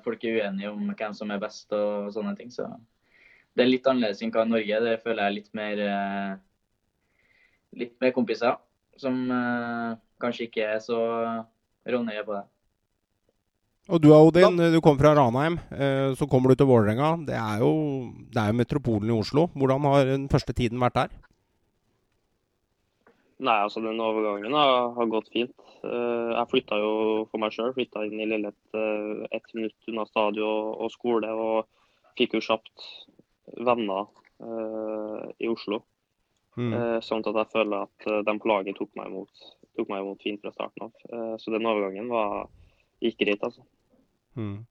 [0.05, 2.49] folk er uenige om hvem som er best og sånne ting.
[2.53, 2.65] Så
[3.53, 4.81] det er litt annerledes enn hva Norge.
[4.87, 5.83] Det føler jeg er litt mer,
[7.77, 8.57] litt mer kompiser
[8.97, 9.19] som
[10.21, 10.99] kanskje ikke er så
[11.87, 12.45] rånøye på det.
[13.87, 15.55] Og du Odin, du kom fra Ranheim.
[16.19, 17.13] Så kommer du til Vålerenga.
[17.29, 17.71] Det er jo
[18.33, 19.47] det er metropolen i Oslo.
[19.55, 21.15] Hvordan har den første tiden vært der?
[23.37, 25.53] Nei, altså den overgangen har, har gått fint.
[25.83, 26.93] Uh, jeg flytta jo
[27.29, 27.73] for meg sjøl.
[27.75, 31.29] Flytta inn i Lillet uh, ett minutt unna stadion og, skole.
[31.29, 32.87] Og fikk jo kjapt
[33.67, 34.09] venner
[34.41, 35.83] uh, i Oslo.
[36.57, 36.71] Mm.
[37.05, 39.41] sånn at jeg føler at de på laget tok meg imot,
[39.77, 41.35] tok meg imot fint fra starten av.
[41.37, 42.47] så den overgangen var,
[42.97, 43.61] gikk greit, altså.
[44.37, 44.61] Mm.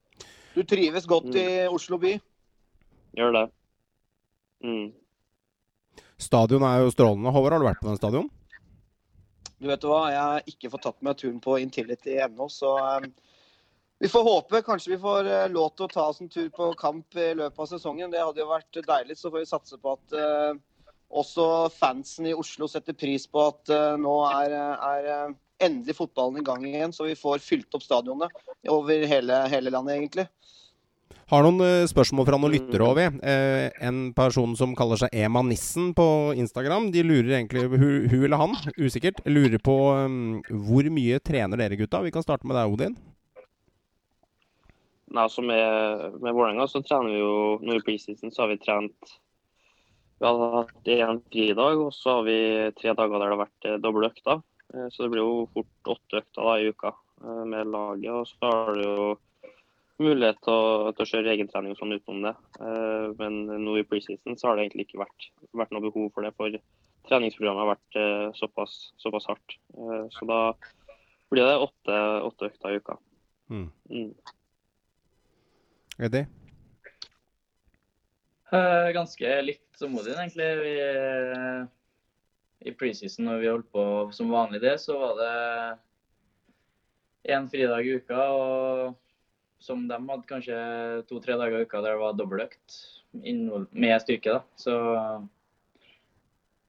[0.55, 1.41] Du trives godt mm.
[1.43, 2.15] i Oslo by?
[3.17, 3.45] Gjør det.
[4.65, 4.89] Mm.
[6.17, 7.33] Stadion er jo strålende.
[7.33, 8.29] Håvard, har du vært på den stadion?
[9.57, 13.07] Du vet hva, jeg har ikke fått tatt meg turen på Intility ennå, så um,
[14.01, 14.61] vi får håpe.
[14.65, 17.63] Kanskje vi får uh, lov til å ta oss en tur på kamp i løpet
[17.65, 18.13] av sesongen.
[18.13, 19.17] Det hadde jo vært deilig.
[19.17, 23.73] Så får vi satse på at uh, også fansen i Oslo setter pris på at
[23.73, 28.33] uh, nå er, er endelig fotballen i gang igjen, så vi får fylt opp stadionet
[28.69, 30.27] over hele, hele landet, egentlig.
[31.27, 33.07] Har noen uh, spørsmål fra noen lyttere, Håvi.
[33.19, 36.07] Uh, en person som kaller seg Ema Nissen på
[36.39, 36.93] Instagram.
[36.95, 39.75] De lurer egentlig, hun, eller han, usikkert, lurer på
[40.07, 40.39] um,
[40.69, 42.05] hvor mye trener dere gutta?
[42.07, 42.95] Vi kan starte med deg, Odin.
[45.07, 48.59] Nei, altså Med, med Vålerenga så trener vi jo nå i preseason så har vi
[48.63, 49.15] trent
[50.19, 52.39] Vi har hatt én fridag, og så har vi
[52.79, 54.41] tre dager der det har vært eh, doble økter.
[54.75, 56.95] Uh, så det blir jo fort åtte økter da i uka
[57.49, 58.13] med laget.
[58.13, 59.07] Og så har du jo
[60.03, 62.35] mulighet til å, til å kjøre egentrening sånn utenom det.
[62.61, 66.27] Uh, men nå i preseason så har det egentlig ikke vært, vært noe behov for
[66.27, 66.35] det.
[66.37, 66.59] For
[67.09, 69.55] treningsprogrammet har vært såpass, såpass, hardt.
[70.11, 70.41] Så da
[71.31, 72.97] blir det åtte, åtte økter i uka.
[73.47, 73.69] Mm.
[73.95, 74.11] Mm.
[76.09, 76.27] Eddie?
[78.97, 80.49] ganske likt som Odin, egentlig.
[80.63, 80.75] Vi,
[82.67, 83.83] I preseason når vi holdt på
[84.17, 85.35] som vanlig det, så var det
[87.37, 88.21] én fridag i uka.
[88.31, 88.97] og
[89.59, 90.57] som de hadde kanskje
[91.09, 92.77] to-tre dager i uka der det var dobbeltøkt
[93.73, 94.37] med styrke.
[94.37, 94.43] da.
[94.61, 94.75] Så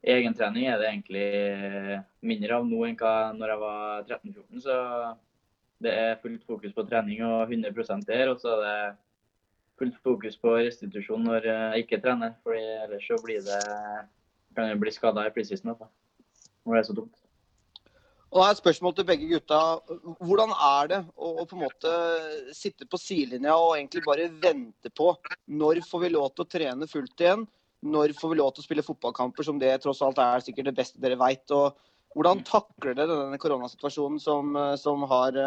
[0.08, 4.64] egentrening er det egentlig mindre av nå enn hva når jeg var 13-14.
[4.64, 4.78] Så
[5.84, 8.32] det er fullt fokus på trening og 100% der.
[8.32, 8.78] Og så er det
[9.78, 12.38] fullt fokus på restitusjon når jeg ikke trener.
[12.44, 13.62] for ellers så blir det,
[14.58, 15.78] kan jeg bli skada i preseason.
[15.78, 17.16] Det er så dumt.
[18.28, 19.58] Og da er et spørsmål til begge gutta.
[20.20, 21.92] Hvordan er det å, å, på en måte
[22.56, 25.14] sitte på sidelinja og egentlig bare vente på
[25.48, 27.46] når får vi lov til å trene fullt igjen?
[27.88, 30.76] Når får vi lov til å spille fotballkamper, som det tross alt er sikkert det
[30.82, 31.46] beste dere veit?
[32.18, 35.40] Hvordan takler dere denne koronasituasjonen som, som, har,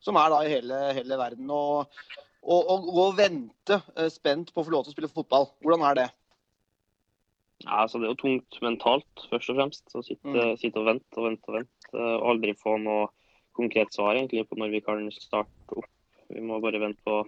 [0.00, 1.52] som er da i hele, hele verden?
[1.52, 2.00] Og,
[2.40, 3.82] og, og, vente
[4.14, 5.50] spent på å få lov til å spille fotball.
[5.60, 6.08] Hvordan er det?
[7.64, 9.84] Ja, altså Det er jo tungt mentalt, først og fremst.
[9.94, 10.56] Å sitte, mm.
[10.60, 11.90] sitte og vente og vente og vente.
[11.96, 13.10] Og aldri få noe
[13.58, 15.90] konkret svar egentlig på når vi kan starte opp.
[16.30, 17.20] Vi må bare vente på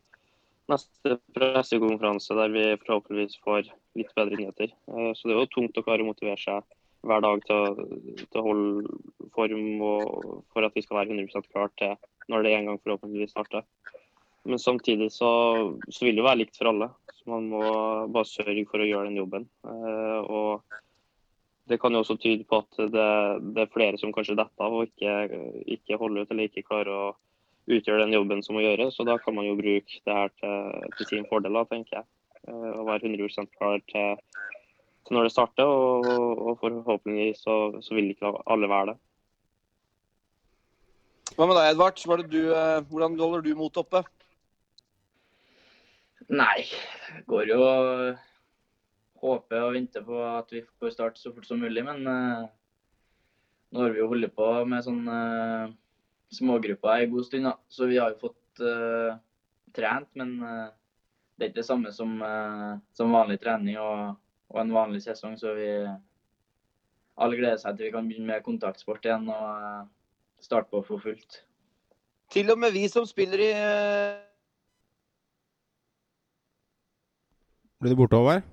[0.71, 3.66] neste pressekonferanse der vi forhåpentligvis får
[3.99, 4.71] litt bedre nyheter.
[4.71, 6.62] Eh, så det er jo tungt å klare å motivere seg
[7.03, 7.87] hver dag til å,
[8.23, 8.99] til å holde
[9.35, 11.97] form og for at vi skal være 100 klar til
[12.31, 13.66] når det en gang forhåpentligvis starter.
[14.44, 15.31] Men samtidig så,
[15.88, 16.88] så vil det være likt for alle.
[17.14, 17.62] Så man må
[18.11, 19.44] bare sørge for å gjøre den jobben.
[19.66, 20.81] Eh, og
[21.70, 23.11] det kan jo også tyde på at det,
[23.55, 25.42] det er flere som kanskje detter av og ikke,
[25.76, 27.05] ikke holder ut eller ikke klarer å
[27.70, 28.96] utgjøre den jobben som må gjøres.
[28.96, 32.09] Så da kan man jo bruke det her til, til sin fordel, tenker jeg.
[32.48, 34.18] Eh, og være 100% klar til,
[35.07, 35.70] til, når det starter.
[35.70, 38.98] Og, og forhåpentligvis så, så vil ikke alle være det.
[41.37, 42.26] Hva med deg, Edvard?
[42.28, 44.02] Du, eh, hvordan holder du motet oppe?
[46.33, 46.64] Nei,
[47.29, 47.64] går jo
[49.23, 51.85] håper og venter på at vi får starte så fort som mulig.
[51.87, 52.47] Men uh,
[53.73, 55.18] nå har vi jo holdt på med sånne
[55.68, 55.75] uh,
[56.33, 57.57] smågrupper en god stund, da.
[57.68, 59.21] Så vi har jo fått uh,
[59.77, 60.73] trent, men eh,
[61.37, 62.11] det er ikke det samme som,
[62.92, 64.18] som vanlig trening og,
[64.53, 65.38] og en vanlig sesong.
[65.40, 65.71] Så vi
[67.16, 69.88] alle gleder seg til vi kan begynne med kontaktsport igjen og
[70.45, 71.40] starte på for fullt.
[72.37, 73.51] Til og med vi som spiller i
[77.83, 78.45] Blir du borte, Håvard?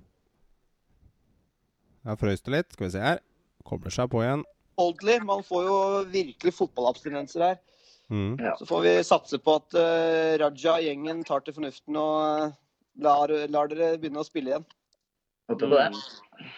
[2.09, 2.71] Jeg frøys det litt.
[2.73, 3.19] Skal vi se her.
[3.69, 4.41] Kobler seg på igjen.
[4.81, 5.75] Oldley, man får jo
[6.09, 7.59] virkelig fotballabstinenser her.
[8.09, 8.39] Mm.
[8.41, 8.55] Ja.
[8.57, 12.55] Så får vi satse på at uh, Raja-gjengen tar til fornuften og eh,
[13.05, 14.65] lar, lar dere begynne å spille igjen.
[15.51, 16.49] Håper på det.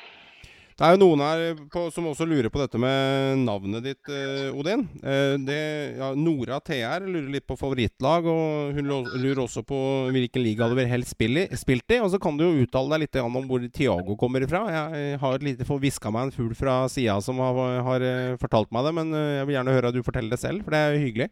[0.81, 4.47] Det er jo noen her på, som også lurer på dette med navnet ditt, eh,
[4.49, 4.87] Odin.
[4.97, 5.57] Eh, det,
[5.99, 9.77] ja, Nora TR lurer litt på favorittlag, og hun lurer også på
[10.09, 12.01] hvilken liga du vil helst spille i, spilt i.
[12.01, 14.63] Og så kan du jo uttale deg litt om hvor Tiago kommer ifra.
[14.73, 18.33] Jeg har et lite fått hviska meg en fugl fra sida som har, har eh,
[18.41, 20.73] fortalt meg det, men eh, jeg vil gjerne høre at du forteller det selv, for
[20.73, 21.31] det er jo hyggelig.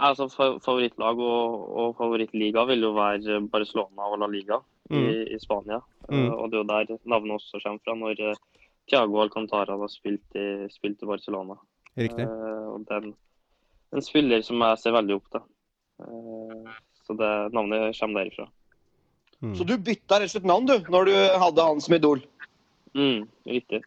[0.00, 5.34] Altså, Favorittlag og, og favorittliga vil jo være Barcelona og La Liga i, Mm.
[5.34, 5.80] i Spania.
[6.08, 6.26] Mm.
[6.26, 8.34] Eh, og det er jo der navnet også kommer fra, når Tiago
[8.88, 11.56] Thiago Alcantara har spilt i, spilt i Barcelona.
[11.96, 12.24] Riktig.
[12.24, 13.14] Eh, og det er en,
[13.94, 15.44] en spiller som jeg ser veldig opp til.
[16.02, 16.74] Eh,
[17.06, 18.48] så det navnet kommer derifra.
[19.42, 19.54] Mm.
[19.58, 22.20] Så du bytta rett og slett navn, du, når du hadde han som idol.
[22.94, 23.82] Mm, riktig.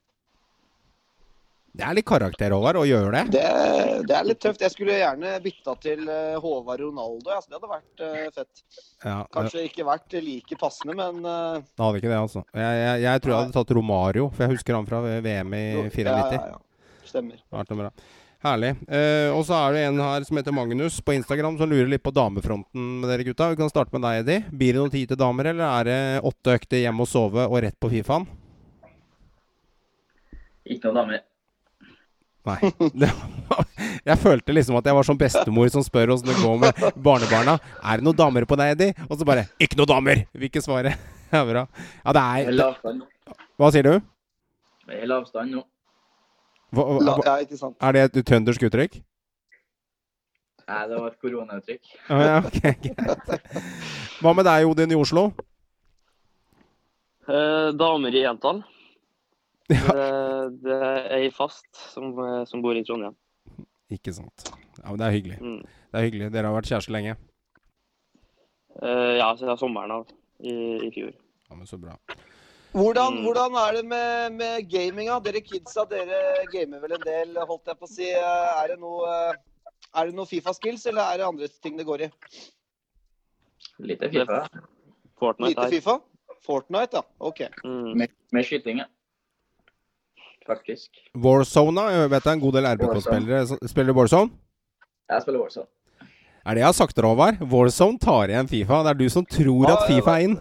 [1.76, 3.24] Det er litt karakter, Håvard, å gjøre det.
[3.36, 3.48] Det,
[4.08, 4.62] det er litt tøft.
[4.64, 7.34] Jeg skulle gjerne bytta til eh, Håvard Ronaldo.
[7.36, 8.62] Altså, det hadde vært eh, fett.
[9.04, 12.46] Ja, det, Kanskje ikke vært like passende, men eh, det hadde ikke det, altså.
[12.56, 15.66] Jeg, jeg, jeg tror jeg hadde tatt Romario, for jeg husker han fra VM i
[15.90, 16.06] 94.
[16.08, 17.04] Ja, ja, ja.
[17.12, 17.44] Stemmer.
[17.44, 17.92] Det vært noe bra.
[18.46, 18.72] Herlig.
[18.88, 22.06] Eh, og så er det en her som heter Magnus på Instagram som lurer litt
[22.06, 23.52] på damefronten med dere gutta.
[23.52, 24.48] Vi kan starte med deg, Eddie.
[24.56, 27.62] Blir det noen tid til damer, eller er det åtte økter hjemme og sove og
[27.68, 28.32] rett på Fifaen?
[30.66, 31.26] Ikke noen damer.
[32.46, 32.72] Nei.
[32.94, 33.10] Det
[33.50, 33.66] var,
[34.06, 37.56] jeg følte liksom at jeg var som bestemor som spør åssen det går med barnebarna.
[37.82, 38.94] Er det noen damer på deg, Eddie?
[39.10, 40.26] Og så bare Ikke noen damer!
[40.36, 40.96] Vil ikke svare.
[41.34, 41.64] Ja, bra.
[42.06, 43.34] Ja, det er Hell avstand nå.
[43.60, 43.96] Hva sier du?
[44.94, 45.64] Hell avstand nå.
[46.76, 47.76] Hva, hva, ja, ikke sant.
[47.82, 49.00] er det et trøndersk uttrykk?
[50.70, 51.92] Nei, det var et koronauttrykk.
[52.14, 53.50] Ah, ja, ok, greit.
[54.22, 55.26] Hva med deg, Odin, i Oslo?
[57.26, 58.62] Eh, damer i entall.
[59.70, 59.82] Ja.
[59.98, 60.10] Det,
[60.62, 62.12] det er ei fast som,
[62.46, 63.16] som bor i Trondheim.
[63.94, 64.50] Ikke sant.
[64.82, 65.38] Ja, men Det er hyggelig.
[65.42, 65.62] Mm.
[65.66, 66.28] Det er hyggelig.
[66.36, 67.16] Dere har vært kjærester lenge.
[68.76, 70.08] Uh, ja, siden sommeren av
[70.44, 70.54] i,
[70.86, 71.14] i fjor.
[71.50, 71.96] Ja, men Så bra.
[72.76, 73.24] Hvordan, Mm.
[73.24, 75.16] hvordan er det med, med gaminga?
[75.24, 76.18] Dere kidsa, dere
[76.52, 78.10] gamer vel en del, holdt jeg på å si.
[78.12, 79.38] Eh, Er det noe, eh,
[79.96, 82.10] er det noe Fifa-skills, eller er det andre ting det går i?
[83.80, 84.42] Lite Fifa.
[85.20, 85.70] Fortnite Lite.
[85.72, 85.96] Fifa?
[86.44, 87.04] Fortnite, ja.
[87.20, 87.42] OK.
[87.64, 87.94] Mm.
[87.98, 88.90] Med, med skyting, ja.
[90.46, 90.90] Faktisk.
[91.18, 93.70] Warzone, jeg vet det er en god del RBK-spillere.
[93.70, 94.32] Spiller du Warzone?
[95.10, 95.70] Jeg spiller Warzone.
[96.46, 97.40] Er det jeg har sagt Håvard?
[97.50, 98.84] Warzone tar igjen Fifa.
[98.86, 100.36] Det er du som tror at Fifa er inn.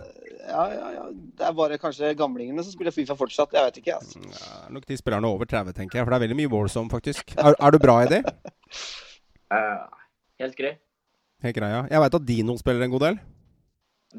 [0.44, 1.06] Ja, ja, ja.
[1.34, 3.56] Det er bare kanskje gamlingene som spiller Fifa fortsatt.
[3.56, 4.20] Jeg vet ikke, altså.
[4.20, 6.04] Ja, det er nok de spillerne over 30, tenker jeg.
[6.04, 7.32] For det er veldig mye Warzone, faktisk.
[7.40, 8.22] Er, er du bra i det?
[9.54, 9.84] Uh,
[10.40, 10.70] helt grei.
[11.44, 11.82] Helt grei, ja.
[11.92, 13.18] Jeg veit at Dino spiller en god del.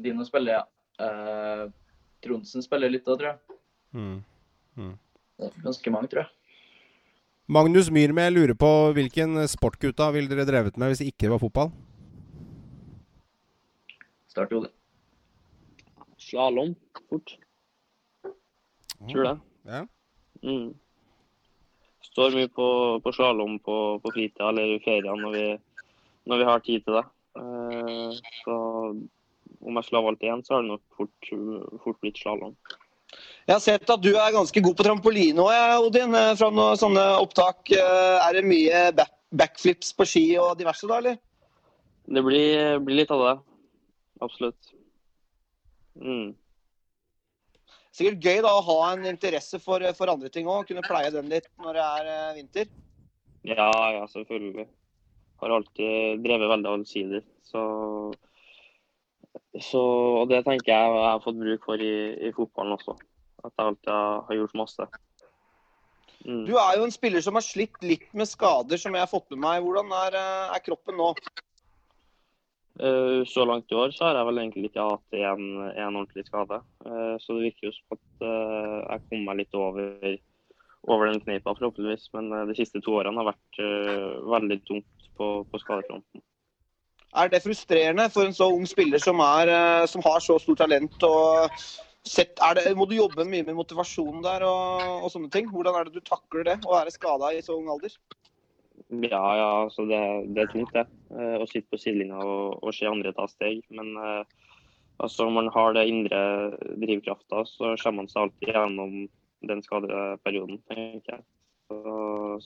[0.04, 0.62] Dino spiller, ja.
[0.96, 1.66] Uh,
[2.24, 3.58] Tronsen spiller litt òg, tror jeg.
[3.98, 4.94] Mm.
[5.38, 6.32] Ganske mange, tror jeg.
[7.46, 11.70] Magnus Myrmed lurer på hvilken sportgutta ville dere drevet med hvis det ikke var fotball?
[14.32, 14.72] Start Ole.
[16.18, 16.74] Slalåm
[17.08, 17.36] fort.
[19.06, 19.36] Tror det.
[19.68, 19.84] Ja.
[20.42, 20.72] Mm.
[22.02, 22.66] Står mye på,
[23.04, 25.44] på slalåm på, på fritida eller i feriene når vi,
[26.26, 27.04] når vi har tid til det.
[27.36, 28.56] Uh, så
[29.66, 31.30] om jeg skulle ha valgt én, så har det nok fort,
[31.84, 32.56] fort blitt slalåm.
[33.46, 36.14] Jeg har sett at du er ganske god på trampoline òg, Odin.
[36.18, 37.70] eh, Fra noen sånne opptak.
[37.70, 38.80] Eh, Er det mye
[39.30, 41.18] backflips på ski og diverse, da, eller?
[42.06, 43.36] Det blir, blir litt av det.
[44.22, 44.72] Absolutt.
[46.02, 46.34] Mm.
[47.96, 50.66] Sikkert gøy da å ha en interesse for, for andre ting òg.
[50.68, 52.66] Kunne pleie den litt når det er eh, vinter.
[53.46, 54.66] Ja, ja, selvfølgelig.
[55.40, 57.22] Har alltid drevet veldig allsidig.
[57.46, 57.62] Så,
[59.70, 59.82] så
[60.22, 61.94] Og det tenker jeg jeg har fått bruk for i,
[62.26, 62.96] i fotballen også.
[63.46, 64.88] At jeg alltid har gjort masse.
[66.26, 66.42] Mm.
[66.48, 69.28] Du er jo en spiller som har slitt litt med skader, som jeg har fått
[69.30, 69.62] med meg.
[69.62, 71.12] Hvordan er, eh, er kroppen nå?
[72.76, 76.26] Uh, Så langt i år så har jeg vel egentlig ikke hatt én en ordentlig
[76.26, 76.60] skade.
[76.84, 80.18] Uh, Så det virker jo som at uh, jeg kom meg litt over,
[80.84, 82.10] over den kneipa, forhåpentligvis.
[82.12, 83.62] Men de siste to årene har vært
[84.34, 86.22] veldig tungt på, på skadefronten.
[87.16, 90.98] Er det frustrerende for en så ung spiller som, er, som har så stort talent?
[91.06, 91.48] og
[92.08, 95.50] sett, det, Må du jobbe mye med motivasjon der og, og, sånne ting?
[95.52, 97.94] Hvordan er det du takler det, å være skada i så ung alder?
[98.88, 100.00] Ja, ja altså det,
[100.32, 100.86] det, er tungt det.
[101.10, 103.62] Å sitte på sidelinja og, og, se andre ta steg.
[103.74, 106.20] Men altså, om man har det indre
[106.82, 108.98] drivkrafta, så kommer man seg alltid gjennom
[109.46, 111.26] den skadeperioden, tenker jeg.
[111.66, 111.80] Så,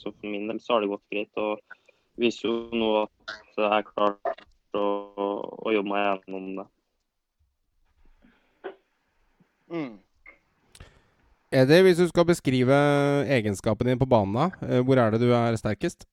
[0.00, 1.40] så, for min del så har det gått greit.
[1.40, 4.44] Og viser jo nå at jeg er klart
[4.76, 4.84] å,
[5.60, 6.68] å jobbe meg gjennom det.
[9.70, 9.98] Mm.
[11.50, 12.76] Eddie, hvis du skal beskrive
[13.26, 16.06] egenskapene dine på banen, da, hvor er det du er sterkest?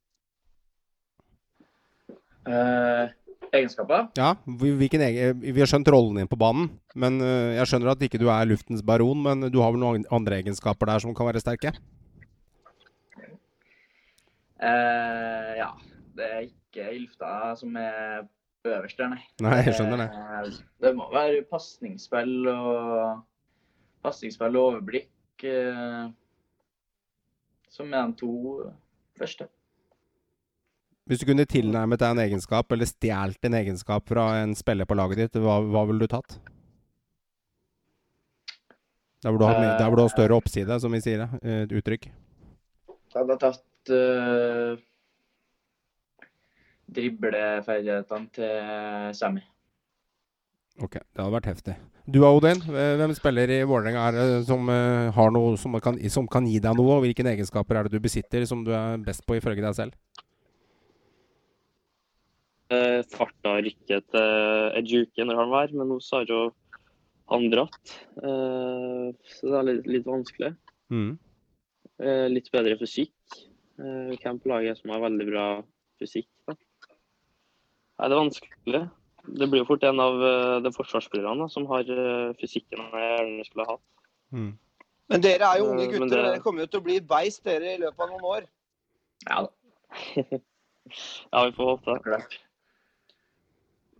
[2.47, 3.09] Eh,
[3.51, 4.07] egenskaper?
[4.17, 6.71] Ja, hvilken egen, Vi har skjønt rollen din på banen.
[6.95, 10.07] Men uh, Jeg skjønner at ikke du er luftens baron, men du har vel noen
[10.13, 11.73] andre egenskaper der som kan være sterke?
[14.57, 15.71] Eh, ja.
[16.17, 18.23] Det er ikke i lufta som er
[18.65, 19.21] øverst der, nei.
[19.45, 20.07] Nei, jeg skjønner det.
[20.47, 23.19] Det, det må være pasningsspill og
[24.07, 26.07] pasningsspill og overblikk eh,
[27.77, 28.33] som er de to
[29.19, 29.47] første.
[31.07, 34.97] Hvis du kunne tilnærmet deg en egenskap, eller stjålet en egenskap fra en spiller på
[34.99, 36.39] laget ditt, hva, hva ville du tatt?
[39.23, 41.39] Der hvor, du har, der hvor du har større oppside, som vi sier det.
[41.41, 42.09] Et uttrykk.
[42.91, 44.77] Jeg hadde tatt uh,
[46.99, 49.41] dribleferdighetene til Sammy.
[50.77, 51.75] Ok, det hadde vært heftig.
[52.07, 56.45] Du Odin, hvem spiller i Vålerenga er som uh, har noe som kan, som kan,
[56.47, 56.99] gi deg noe?
[56.99, 59.97] Og hvilke egenskaper er det du besitter som du er best på ifølge deg selv?
[62.67, 66.41] Eh, farta rykket til Ejuki når han var, men nå har jo
[67.31, 67.93] han dratt.
[68.23, 70.53] Eh, så det er litt, litt vanskelig.
[70.93, 71.13] Mm.
[72.03, 73.15] Eh, litt bedre fysikk.
[73.79, 75.47] Eh, hvem på laget som har veldig bra
[76.01, 76.29] fysikk?
[76.47, 76.55] da?
[76.55, 78.83] Nei, det er vanskelig.
[79.27, 83.47] Det blir jo fort en av uh, de forsvarsspillerne som har uh, fysikken jeg gjerne
[83.47, 83.83] skulle hatt.
[84.35, 84.51] Mm.
[85.11, 86.23] Men dere er jo unge gutter, det...
[86.23, 88.47] dere kommer jo til å bli beist dere i løpet av noen år.
[89.27, 89.49] Ja da.
[90.13, 92.19] ja, vi får håpe det.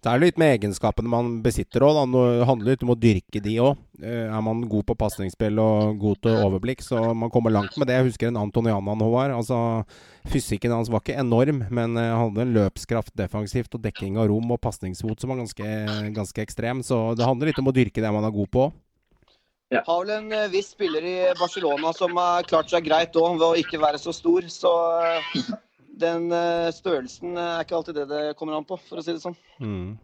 [0.08, 1.98] Det er litt med egenskapene man besitter òg.
[2.14, 3.82] Det handler litt om å dyrke de òg.
[4.00, 7.90] Eh, er man god på pasningsspill og god til overblikk, så man kommer langt med
[7.90, 7.98] det.
[7.98, 9.36] Jeg husker en Antoniana han var.
[9.36, 9.58] Altså,
[10.32, 14.56] fysikken hans var ikke enorm, men han hadde en løpskraft defensivt og dekking av rom
[14.56, 15.76] og pasningsfot som var ganske,
[16.16, 16.88] ganske ekstrem.
[16.88, 18.72] Så det handler litt om å dyrke det man er god på.
[19.76, 19.84] Ja.
[19.90, 23.50] Har vel en eh, viss spiller i Barcelona som har klart seg greit òg, ved
[23.50, 24.48] å ikke være så stor.
[24.48, 24.72] Så
[25.04, 25.58] eh,
[26.00, 29.24] den uh, størrelsen er ikke alltid det det kommer an på, for å si det
[29.24, 29.38] sånn.
[29.62, 29.96] Mm.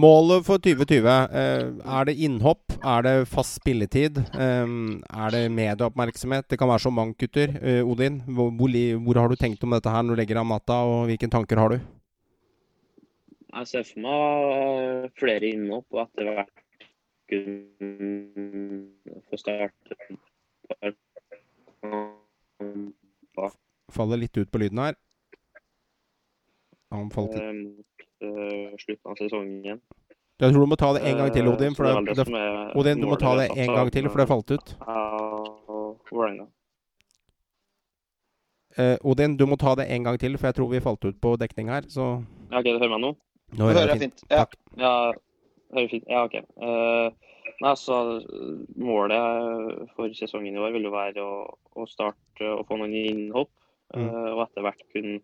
[0.00, 2.76] Målet for 2020, uh, er det innhopp?
[2.80, 4.20] Er det fast spilletid?
[4.34, 6.48] Um, er det medieoppmerksomhet?
[6.50, 7.56] Det kan være så mangt, gutter.
[7.84, 11.10] Odin, hvor, hvor, har du tenkt om dette her når du legger av matta, og
[11.10, 11.80] hvilke tanker har du?
[13.50, 16.56] Jeg ser for meg flere innhopp, og etter hvert
[17.30, 19.96] kunne få starte
[23.90, 24.94] Faller litt ut på lyden her.
[26.90, 29.80] Han falt Mot uh, slutten av sesongen.
[30.40, 31.74] Jeg tror du må ta det en gang til, Odin.
[31.76, 34.50] For det, det, det Odin, du må ta det en gang til, for det falt
[34.56, 34.72] ut.
[38.78, 41.18] Uh, Odin, du må ta det en gang til, for jeg tror vi falt ut
[41.20, 41.88] på dekning her.
[41.92, 42.12] Så
[42.50, 43.14] OK, du hører meg nå?
[43.58, 44.24] Nå hører jeg fint.
[44.30, 44.44] Ja.
[44.44, 44.56] Takk.
[44.80, 44.94] Ja,
[45.76, 46.06] hører fint.
[46.08, 46.36] Ja, OK.
[46.56, 47.08] Uh,
[47.60, 48.00] nei, så
[48.80, 51.42] Målet for sesongen i år vil jo være å,
[51.76, 53.52] å starte å få noen innhopp.
[53.90, 54.06] Mm.
[54.06, 55.18] Uh, og etter hvert kunne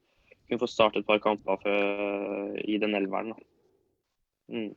[0.48, 3.35] kunne få starte et par kamper for, i den elveren.
[4.52, 4.72] Mm.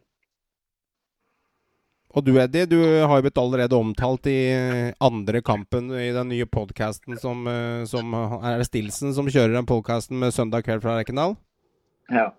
[2.09, 4.39] Og du Eddie, du har jo blitt allerede omtalt i
[5.05, 9.69] andre kampen i den nye podkasten som, eh, som, Er det Stilson som kjører den
[9.69, 11.37] podkasten med Søndag kveld fra Rekendal'?
[12.09, 12.33] Ja.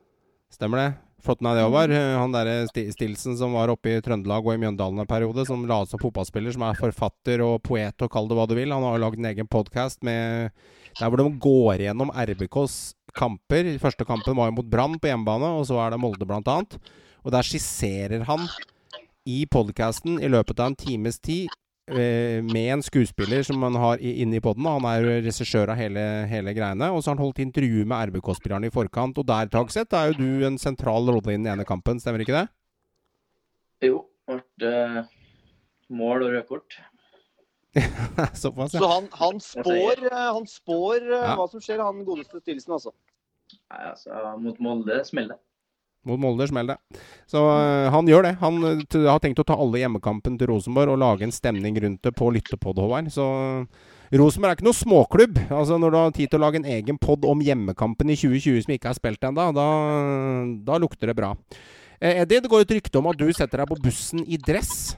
[0.50, 0.90] Stemmer det?
[1.22, 1.92] Flott nei, det òg, var?
[1.92, 5.82] Han derre Stilson som var oppe i Trøndelag og i Mjøndalen en periode, som la
[5.84, 8.72] seg som fotballspiller, som er forfatter og poet og kall det hva du vil.
[8.72, 10.50] Han har lagd en egen podkast der
[10.96, 13.68] hvor de går gjennom RBKs kamper.
[13.82, 16.58] Første kampen var jo mot Brann på hjemmebane, og så er det Molde bl.a.
[17.20, 18.46] Og der skisserer han
[19.28, 21.50] i podkasten i løpet av en times tid
[21.90, 24.68] eh, med en skuespiller som han har inne i poden.
[24.68, 26.90] Han er jo regissør av hele, hele, greiene.
[26.94, 29.20] Og så har han holdt intervju med RBK-spillerne i forkant.
[29.20, 32.38] Og der, Tagseth, er jo du en sentral rolle i den ene kampen, stemmer ikke
[32.38, 32.46] det?
[33.90, 34.04] Jo.
[34.30, 35.06] Ble uh,
[35.90, 36.76] mål og rødt kort.
[38.34, 38.80] Såpass, ja.
[38.80, 41.36] Så han, han spår, eh, han spår eh, ja.
[41.38, 42.94] hva som skjer, han godeste Stilson, altså.
[43.70, 45.44] Nei, altså, mot Molde smeller det.
[46.08, 47.00] Mot Molde smeller det.
[47.28, 48.36] Så uh, han gjør det.
[48.40, 52.06] Han uh, har tenkt å ta alle hjemmekampen til Rosenborg og lage en stemning rundt
[52.06, 53.10] det på lyttepod, Håvard.
[53.12, 53.26] Så
[54.16, 55.42] Rosenborg er ikke noe småklubb.
[55.50, 58.64] Altså Når du har tid til å lage en egen pod om hjemmekampen i 2020
[58.64, 59.68] som ikke er spilt ennå, da,
[60.66, 61.34] da lukter det bra.
[62.00, 64.96] Eh, Eddie, det går et rykte om at du setter deg på bussen i dress.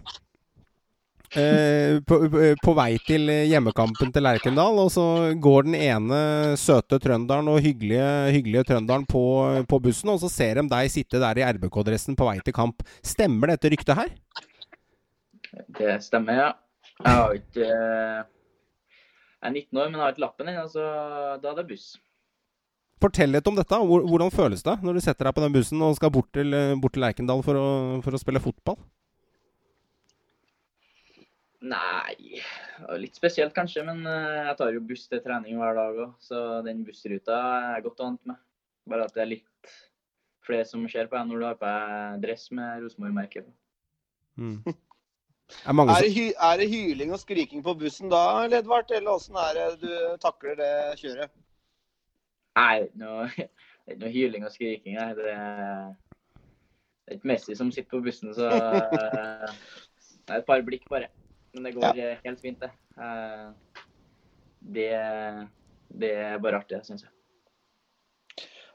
[1.33, 2.17] Eh, på,
[2.61, 5.05] på, vei til hjemmekampen til Lerkendal, og så
[5.41, 6.19] går den ene
[6.61, 9.23] søte trønderen og hyggelige, hyggelige trønderen på,
[9.69, 12.85] på, bussen, og så ser de deg sitte der i RBK-dressen på vei til kamp.
[13.01, 14.13] Stemmer dette ryktet her?
[15.81, 16.53] Det stemmer, ja.
[17.03, 20.89] Jeg har ikke Jeg er 19 år, men jeg har ikke lappen ennå, så
[21.41, 21.95] da er det buss.
[23.03, 23.85] Fortell litt om dette.
[23.89, 26.93] Hvordan føles det når du setter deg på den bussen og skal bort til, bort
[26.95, 27.71] til Lerkendal for å,
[28.05, 28.77] for å spille fotball?
[31.63, 32.41] Nei
[32.99, 36.15] Litt spesielt kanskje, men eh, jeg tar jo buss til trening hver dag òg.
[36.23, 38.41] Så den bussruta er jeg godt vant med.
[38.91, 39.75] Bare at det er litt
[40.43, 43.55] flere som ser på deg når du har på deg dress med Rosenborg-merke på.
[44.43, 44.75] Mm.
[45.53, 48.91] Er, er, det hy er, det hyling og skriking på bussen da, Ledvard?
[48.91, 49.93] Eller åssen er det du
[50.23, 51.31] takler det kjøret?
[52.59, 53.35] Nei, det er
[53.87, 54.99] ikke noe hyling og skriking.
[54.99, 55.11] Nei.
[55.15, 55.93] Det er,
[56.43, 59.59] det er ikke Messi som sitter på bussen, så eh,
[60.27, 61.13] det er et par blikk, bare.
[61.53, 62.15] Men det går ja.
[62.25, 62.71] helt fint, det.
[62.97, 63.49] Eh,
[64.59, 64.93] det.
[65.89, 67.11] Det er bare artig, syns jeg.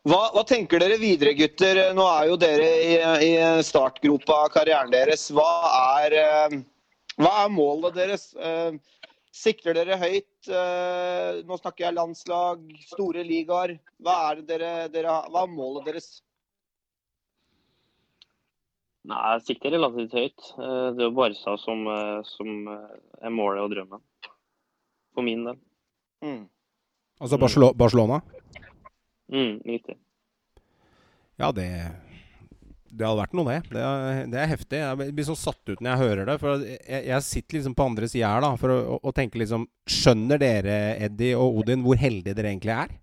[0.07, 1.79] Hva, hva, tenker dere videre, gutter?
[1.97, 2.91] Nå er jo dere i,
[3.25, 3.31] i
[3.65, 5.25] startgropa av karrieren deres.
[5.33, 5.49] Hva
[6.03, 6.59] er, eh,
[7.17, 8.29] hva er målet deres?
[8.37, 8.77] Eh,
[9.33, 10.29] sikter dere høyt?
[10.47, 12.61] Nå snakker jeg landslag,
[12.93, 13.75] store ligaer.
[14.01, 16.07] Hva hva er målet deres?
[19.07, 20.49] Nei, Jeg sikter relativt høyt.
[20.57, 21.85] Det er jo Barca som,
[22.27, 24.03] som er målet og drømmen.
[25.15, 25.61] For min del.
[26.25, 26.41] Mm.
[27.23, 28.19] Altså Barcelona?
[29.31, 29.95] Mm, riktig.
[31.39, 31.69] Ja, det
[32.97, 33.73] det hadde vært noe, det.
[33.75, 34.79] Det er, det er, heftig.
[34.81, 36.37] Jeg blir så satt ut når jeg hører det.
[36.41, 39.67] For jeg, jeg sitter liksom på andre sida her da, for å, å, tenke liksom
[39.91, 40.77] Skjønner dere,
[41.07, 42.95] Eddie og Odin, hvor heldige dere egentlig er?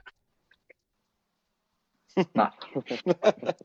[2.41, 2.51] Nei.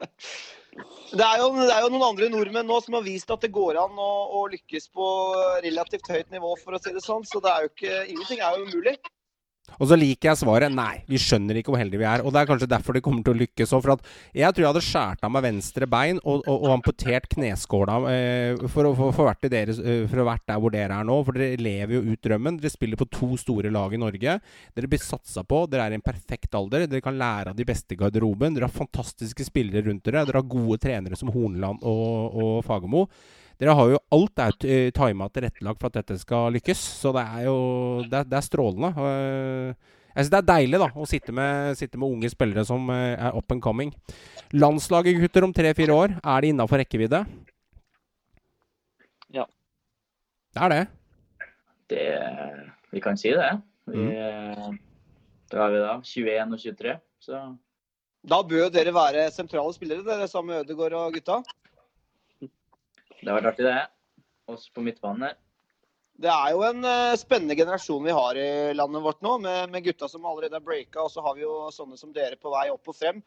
[0.77, 3.51] det, er jo, det er jo noen andre nordmenn nå som har vist at det
[3.55, 4.09] går an å,
[4.39, 5.07] å lykkes på
[5.65, 7.25] relativt høyt nivå, for å si det sånn.
[7.27, 8.95] Så det er jo ikke, ingenting er jo umulig.
[9.77, 12.23] Og så liker jeg svaret nei, vi skjønner ikke hvor heldige vi er.
[12.25, 13.83] Og det er kanskje derfor de kommer til å lykkes òg.
[13.85, 17.29] For at jeg tror jeg hadde skåret av meg venstre bein og, og, og amputert
[17.33, 20.99] kneskåla eh, for, å, for, for, vært deres, eh, for å vært der hvor dere
[20.99, 21.19] er nå.
[21.27, 22.59] For dere lever jo ut drømmen.
[22.59, 24.37] Dere spiller på to store lag i Norge.
[24.75, 25.63] Dere blir satsa på.
[25.71, 26.87] Dere er i en perfekt alder.
[26.89, 28.55] Dere kan lære av de beste i garderoben.
[28.57, 30.25] Dere har fantastiske spillere rundt dere.
[30.27, 33.07] Dere har gode trenere som Horneland og, og Fagermo.
[33.59, 36.79] Dere har jo alt er uh, tima tilrettelagt for at dette skal lykkes.
[37.01, 37.57] Så det er jo
[38.07, 38.91] Det er, det er strålende.
[38.95, 42.87] Uh, jeg synes Det er deilig da å sitte med, sitte med unge spillere som
[42.89, 43.91] uh, er up and coming.
[44.55, 47.23] Landslaget, gutter, om tre-fire år, er de innafor rekkevidde?
[49.35, 49.45] Ja.
[50.55, 50.83] Det er det?
[51.91, 52.05] Det
[52.95, 53.51] Vi kan si det.
[53.89, 54.79] Vi, mm.
[55.51, 56.95] Da er vi da 21 og 23,
[57.25, 57.39] så
[58.29, 61.41] Da bør dere være sentrale spillere, dere sammen med Ødegaard og gutta?
[63.19, 64.23] Det har vært artig, det.
[64.49, 65.37] Oss på midtbanen her.
[66.19, 69.85] Det er jo en uh, spennende generasjon vi har i landet vårt nå, med, med
[69.85, 71.05] gutta som allerede har breaka.
[71.05, 73.21] Og så har vi jo sånne som dere på vei opp og frem.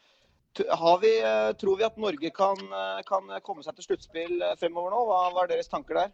[0.52, 5.00] Vi, uh, tror vi at Norge kan, uh, kan komme seg til sluttspill fremover nå?
[5.08, 6.12] Hva, hva, er deres tanker der?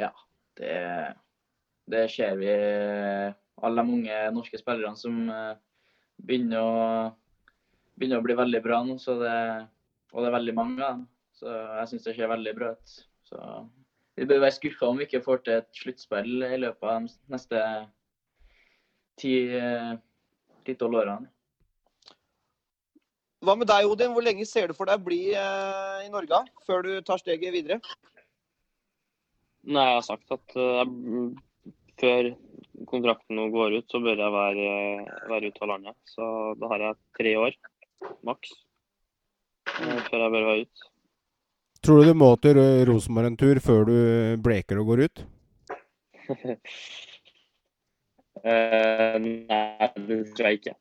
[0.00, 0.10] Ja,
[0.60, 0.78] det,
[1.92, 2.54] det ser vi.
[3.64, 5.20] Alle de unge norske spillerne som
[6.24, 6.78] begynner å,
[8.00, 8.96] begynner å bli veldig bra nå.
[8.96, 9.36] Det,
[10.14, 11.04] og det er veldig mange av dem.
[11.44, 12.92] Så jeg syns det ser veldig bra ut.
[13.28, 13.38] Så
[14.16, 17.34] vi bør være skuffa om vi ikke får til et sluttspill i løpet av de
[17.34, 17.64] neste
[19.20, 21.28] ti-tolv årene.
[23.44, 24.14] Hva med deg, Odin?
[24.16, 27.76] Hvor lenge ser du for deg bli eh, i Norge før du tar steget videre?
[29.68, 31.28] Nei, jeg har sagt at jeg,
[32.00, 32.30] før
[32.88, 34.72] kontrakten nå går ut, så bør jeg være,
[35.28, 36.00] være ute av landet.
[36.08, 36.24] Så
[36.56, 37.60] da har jeg tre år
[38.24, 38.56] maks
[39.74, 40.93] før jeg bør være ute.
[41.84, 42.56] Tror du du må til
[42.88, 43.96] Rosenborg en tur før du
[44.40, 45.20] bleker og går ut?
[48.40, 50.72] uh, nei, det tror jeg ikke.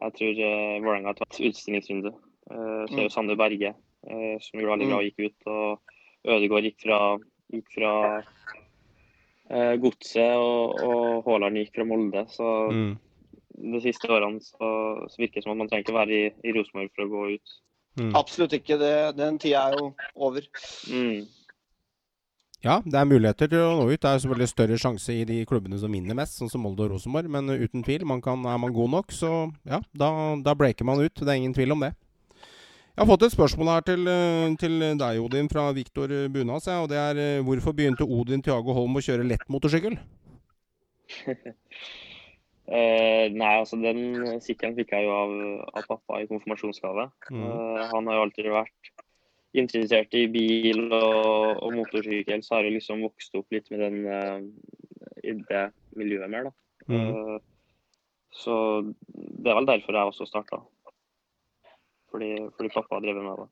[0.00, 2.12] Jeg tror uh, Vålerenga har tatt utstillingsrunde.
[2.52, 3.14] Uh, så er jo mm.
[3.14, 5.48] Sander Berge uh, som gjorde veldig bra, og gikk ut.
[5.48, 7.00] Og Ødegaard gikk fra,
[7.56, 12.26] gikk fra uh, Godset, og, og Haaland gikk fra Molde.
[12.36, 12.92] Så mm.
[13.78, 14.70] de siste årene så,
[15.08, 17.26] så virker det som at man trenger ikke være i, i Rosenborg for å gå
[17.38, 17.58] ut.
[17.98, 18.14] Mm.
[18.18, 18.78] Absolutt ikke.
[18.80, 20.46] Det, den tida er jo over.
[20.90, 21.26] Mm.
[22.60, 24.00] Ja, det er muligheter til å nå ut.
[24.02, 26.92] Det er selvfølgelig større sjanse i de klubbene som vinner mest, sånn som Molde og
[26.94, 27.30] Rosenborg.
[27.32, 30.10] Men uten tvil, man kan, er man god nok, så ja, da,
[30.44, 31.16] da breaker man ut.
[31.16, 31.94] Det er ingen tvil om det.
[32.90, 34.08] Jeg har fått et spørsmål her til,
[34.60, 36.68] til deg, Odin, fra Viktor Bunas.
[36.68, 39.96] Ja, og det er hvorfor begynte Odin Tiago Holm å kjøre lettmotorsykkel?
[42.68, 45.36] Eh, nei, altså den sykkelen fikk jeg jo av,
[45.80, 47.08] av pappa i konfirmasjonsgave.
[47.32, 47.46] Mm.
[47.46, 48.92] Uh, han har jo alltid vært
[49.60, 53.98] interessert i bil og, og motorsykkel, så har jeg liksom vokst opp litt med den
[54.06, 55.64] uh, i det
[55.98, 56.54] miljøet mer, da.
[56.90, 57.40] Mm.
[58.30, 58.54] Så
[59.10, 60.60] det er vel derfor jeg også starta.
[62.10, 63.48] Fordi, fordi pappa har drevet med det.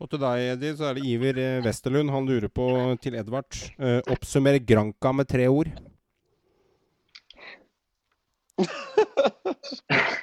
[0.00, 2.10] Og til deg, Eddie, så er det Iver eh, Westerlund.
[2.10, 2.66] Han lurer på
[3.02, 3.52] til Edvard.
[3.78, 5.70] Eh, oppsummer Granka med tre ord.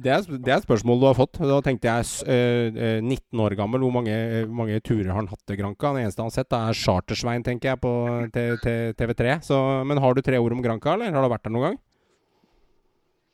[0.00, 1.36] Det er, det er spørsmål du har fått.
[1.44, 3.82] Da tenkte jeg eh, eh, 19 år gammel.
[3.84, 5.90] Hvor mange, eh, mange turer har han hatt til Granka?
[5.92, 7.92] Det eneste han har sett, er Chartersveien, tenker jeg, på
[8.32, 9.34] T- T- TV3.
[9.44, 11.76] Så, men har du tre ord om Granka, eller har du vært der noen gang?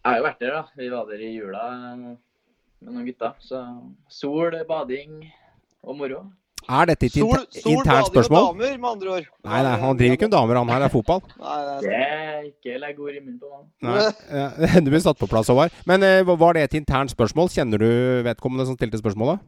[0.03, 0.65] Jeg har jo vært der, da.
[0.83, 1.65] Vi var der i jula
[2.03, 3.39] med noen gutter.
[3.47, 3.63] Så
[4.19, 5.21] sol, bading
[5.87, 6.24] og moro.
[6.66, 8.47] Er dette et Sol, inter sol internt bading og spørsmål?
[8.49, 9.26] damer, med andre ord.
[9.47, 11.20] Nei, nei, han driver ikke med damer, han her er fotball.
[11.45, 14.80] Nei, det er ikke legg ord i munnen på han.
[14.87, 15.70] Du blir satt på plass, Håvard.
[15.87, 17.53] Men eh, var det et internt spørsmål?
[17.55, 17.87] Kjenner du
[18.26, 19.45] vedkommende som stilte spørsmålet?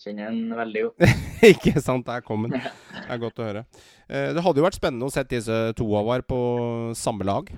[0.00, 1.10] Kjenner en veldig godt.
[1.52, 2.56] Ikke sant, der kom den.
[2.58, 3.62] Det er godt å høre.
[4.08, 6.38] Eh, Det hadde jo vært spennende å sette disse to Håvard på
[6.98, 7.52] samme lag.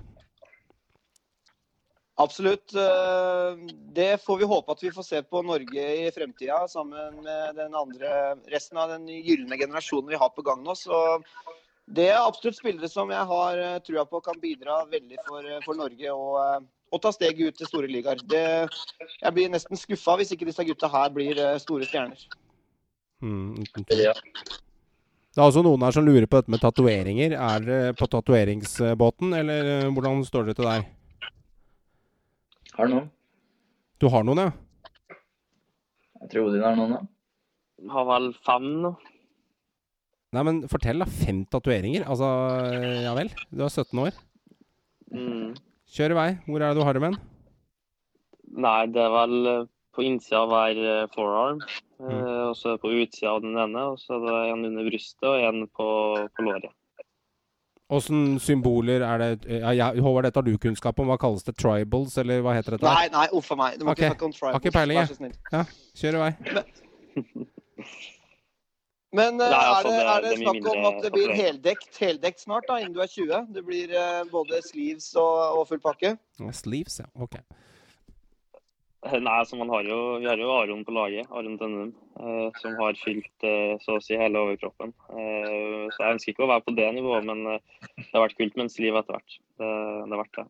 [2.21, 2.75] Absolutt.
[2.75, 3.57] eh,
[3.93, 7.75] Det får vi håpe at vi får se på Norge i fremtida, sammen med den
[7.75, 10.77] andre, resten av den gylne generasjonen vi har på gang nå.
[10.77, 10.93] Så
[11.89, 15.65] det er absolutt spillere som jeg har eh, trua på kan bidra veldig for, eh,
[15.65, 18.21] for Norge og, og ta steget ut til store ligaer.
[18.29, 22.29] Jeg blir nesten skuffa hvis ikke disse gutta her blir store stjerner.
[23.23, 23.65] Mm.
[23.89, 27.33] Det er også noen her som lurer på dette med tatoveringer.
[27.39, 30.85] Er dere på tatoveringsbåten, eller hvordan står det til der?
[32.79, 33.09] Har noen.
[34.01, 35.17] Du har noen, ja?
[36.23, 37.03] Jeg tror Odin har noen, da.
[37.93, 38.93] Har vel fem nå.
[40.33, 41.09] Nei, men fortell, da.
[41.13, 42.07] Fem tatoveringer?
[42.09, 42.31] Altså,
[43.05, 43.29] ja vel.
[43.53, 44.17] Du er 17 år.
[45.13, 45.53] Mm.
[45.93, 46.31] Kjør i vei.
[46.47, 47.19] Hvor er det du har dem hen?
[48.65, 51.61] Nei, det er vel eh, på innsida av hver eh, forearm.
[52.01, 52.09] Mm.
[52.09, 54.69] Eh, og så er det på utsida av den ene, og så er det en
[54.71, 55.89] under brystet og en på,
[56.33, 56.73] på låret.
[57.93, 61.11] Åssen symboler er det ja, ja, Håvard, dette har du kunnskap om.
[61.11, 61.57] Hva kalles det?
[61.61, 62.87] Tribals, eller hva heter dette?
[62.89, 63.79] Nei, nei, uff a meg.
[63.81, 64.07] Du må okay.
[64.07, 64.55] ikke snakke om tribals.
[64.55, 65.35] Har ikke peiling, jeg.
[65.53, 65.65] Ja.
[66.01, 66.33] Kjør i vei.
[69.13, 71.11] Men Men Nei, er, altså, det, det- er det det er snakk om at det
[71.13, 73.43] blir heldekt, heldekt snart, da, innen du er 20?
[73.53, 76.15] Det blir eh, både sleeves og, og full pakke?
[76.57, 77.11] Sleeves, ja.
[77.21, 77.37] Ok.
[79.03, 81.89] Nei, altså man har jo, vi har jo Aron på laget, Aron Tønnum,
[82.23, 84.93] eh, som har fylt eh, så å si hele overkroppen.
[85.11, 88.39] Eh, så jeg ønsker ikke å være på det nivået, men eh, det har vært
[88.39, 89.39] kult med en sliv etter hvert.
[89.59, 89.71] Det,
[90.07, 90.47] det har vært det.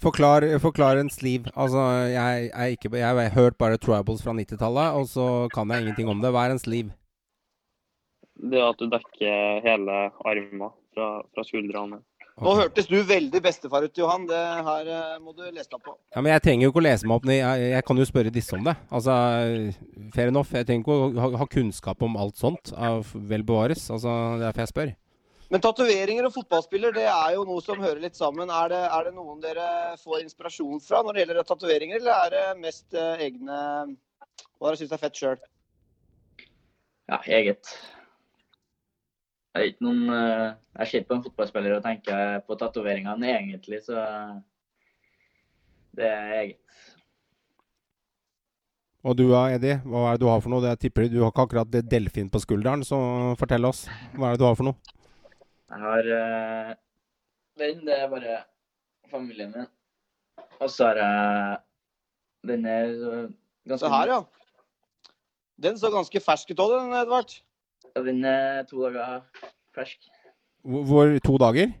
[0.00, 1.50] Forklar, forklar en sliv.
[1.52, 1.84] Altså,
[2.14, 6.08] jeg, jeg, ikke, jeg har hørt bare tribals fra 90-tallet, og så kan jeg ingenting
[6.10, 6.32] om det.
[6.32, 6.96] Hva er en sliv?
[8.34, 12.00] Det at du dekker hele armen fra, fra skuldrene.
[12.34, 12.64] Nå okay.
[12.64, 14.24] hørtes du veldig bestefar ut, Johan.
[14.26, 15.92] Det her eh, må du lese deg på.
[16.16, 17.28] Ja, men Jeg trenger jo ikke å lese meg opp.
[17.30, 18.74] Jeg, jeg kan jo spørre disse om det.
[18.90, 19.14] Altså,
[20.16, 20.50] Fair enough.
[20.50, 22.74] Jeg trenger ikke å ha, ha kunnskap om alt sånt.
[22.74, 23.86] Av vel bevares.
[23.86, 24.92] Altså, Det er derfor jeg spør.
[25.54, 28.50] Men tatoveringer og fotballspiller det er jo noe som hører litt sammen.
[28.50, 29.66] Er det, er det noen dere
[30.02, 33.58] får inspirasjon fra når det gjelder tatoveringer, eller er det mest eh, egne
[34.58, 35.38] Hva dere syns er fett sjøl?
[37.12, 37.70] Ja, eget.
[39.54, 44.02] Er ikke noen eh, Jeg ser på en fotballspiller og tenker på tatoveringene egentlig, så
[45.94, 46.60] det er eget.
[49.04, 49.76] Og du da, Eddie?
[49.84, 50.64] Hva er det du har for noe?
[50.64, 52.98] Det jeg tipper Du har ikke akkurat det delfin på skulderen, så
[53.38, 53.84] fortell oss.
[54.16, 54.96] Hva er det du har for noe?
[55.70, 56.72] Jeg har uh,
[57.60, 58.40] den, det er bare
[59.12, 59.70] familien min.
[60.58, 61.60] Og så har jeg
[62.44, 62.88] den er
[63.68, 64.20] ganske Se her, ja.
[65.64, 67.36] Den så ganske fersk ut òg, den, Edvard.
[67.94, 69.22] Ja, Den er to dager
[69.74, 70.08] fersk.
[70.64, 71.72] Hvor, hvor To dager?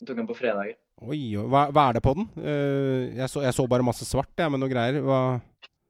[0.00, 0.74] Jeg tok den på fredag.
[1.06, 1.20] Oi.
[1.36, 2.26] Hva, hva er det på den?
[2.40, 5.00] Eh, jeg, så, jeg så bare masse svart, jeg, med noe greier.
[5.04, 5.20] Hva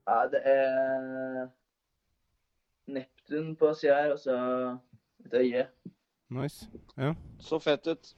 [0.06, 1.48] Ja, det er
[2.86, 4.36] Neptun på sida her, og så
[5.26, 5.66] et øye.
[6.30, 6.68] Nice.
[6.98, 7.14] Ja.
[7.42, 8.14] Så fett ut.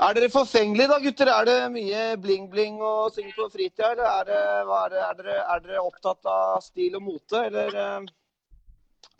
[0.00, 1.28] Er dere forfengelige da, gutter?
[1.32, 5.18] Er det mye bling-bling og ting på fritida, eller er, det, hva er, det, er,
[5.18, 8.08] dere, er dere opptatt av stil og mote, eller eh,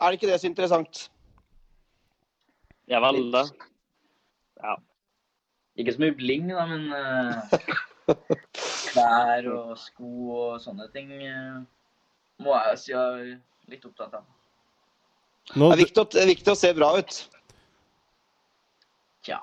[0.01, 1.03] er det ikke det så interessant?
[2.89, 3.45] Jeg er vel det.
[5.79, 8.15] Ikke så mye bling, da, men uh,
[8.91, 11.61] klær og sko og sånne ting uh,
[12.43, 14.25] må jeg si jeg er litt opptatt av.
[15.55, 17.21] Nå, Det er viktig det er viktig å se bra ut.
[19.25, 19.39] Tja.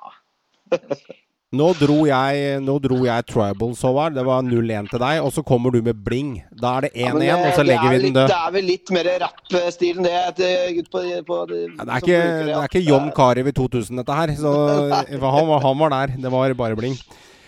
[1.57, 4.12] Nå dro jeg, nå dro jeg tribals, Håvard.
[4.18, 5.20] Det var 0-1 til deg.
[5.24, 6.34] Og så kommer du med bling.
[6.53, 8.26] Da er det 1-1, Ja, og så legger er vi den død.
[8.28, 10.18] Det er vel litt mer rapp-stilen, det.
[10.36, 14.12] til- På, på, Ja, Det er ikke, det er ikke John Carew i 2000, dette
[14.18, 14.34] her.
[14.36, 14.53] Så
[15.24, 16.12] han, var- han var der.
[16.20, 16.99] Det var bare bling.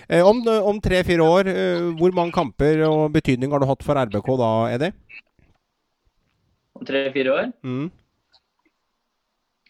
[0.09, 3.95] Eh, om om tre-fire år, eh, hvor mange kamper og betydning har du hatt for
[3.95, 4.93] RBK da, Eddie?
[6.75, 7.53] Om tre-fire år?
[7.63, 7.91] Mm.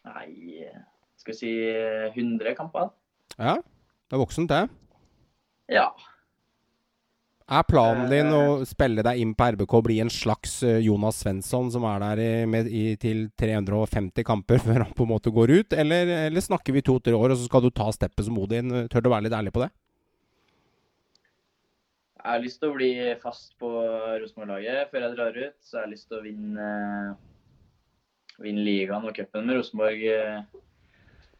[0.06, 0.64] Nei,
[1.18, 1.52] skal vi si
[2.14, 2.88] 100 kamper?
[3.36, 3.58] Ja,
[4.10, 4.64] det er voksent, det.
[5.70, 5.86] Ja.
[7.50, 11.18] Er planen din å spille deg inn på RBK og bli en slags eh, Jonas
[11.22, 15.32] Svensson, som er der i, med, i, til 350 kamper før han på en måte
[15.34, 15.74] går ut?
[15.78, 18.84] Eller, eller snakker vi to-tre år, og så skal du ta steppet som Odin?
[18.90, 19.70] Tør du være litt ærlig på det?
[22.20, 22.92] Jeg har lyst til å bli
[23.22, 23.68] fast på
[24.20, 25.58] Rosenborg-laget før jeg drar ut.
[25.64, 26.66] Så jeg har lyst til å vinne,
[28.42, 30.02] vinne ligaen og cupen med Rosenborg.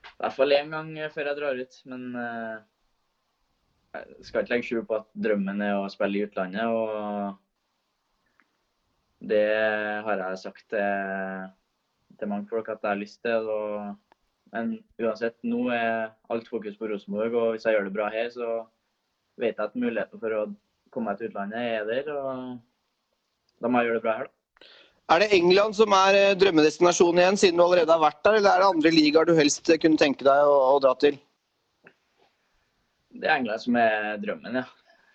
[0.05, 1.75] Eh, I hvert fall én gang før jeg drar ut.
[1.93, 2.59] Men eh,
[3.97, 6.67] jeg skal ikke legge skjul på at drømmen er å spille i utlandet.
[6.71, 7.35] Og
[9.31, 9.49] det
[10.07, 10.91] har jeg sagt til,
[12.19, 13.49] til mange folk at jeg har lyst til.
[13.51, 13.97] Og,
[14.55, 14.65] men
[15.01, 17.33] uansett, nå er alt fokus på Rosenborg.
[17.35, 18.49] Og hvis jeg gjør det bra her, så
[19.41, 20.49] vet jeg at muligheten for å
[20.91, 22.13] komme meg til utlandet er der.
[22.15, 22.59] Og
[23.61, 24.40] da må jeg gjøre det bra her, da.
[25.11, 28.39] Er det England som er eh, drømmedestinasjonen igjen, siden du allerede har vært der?
[28.39, 31.19] Eller er det andre ligaer du helst kunne tenke deg å, å dra til?
[33.11, 34.67] Det er England som er drømmen, ja.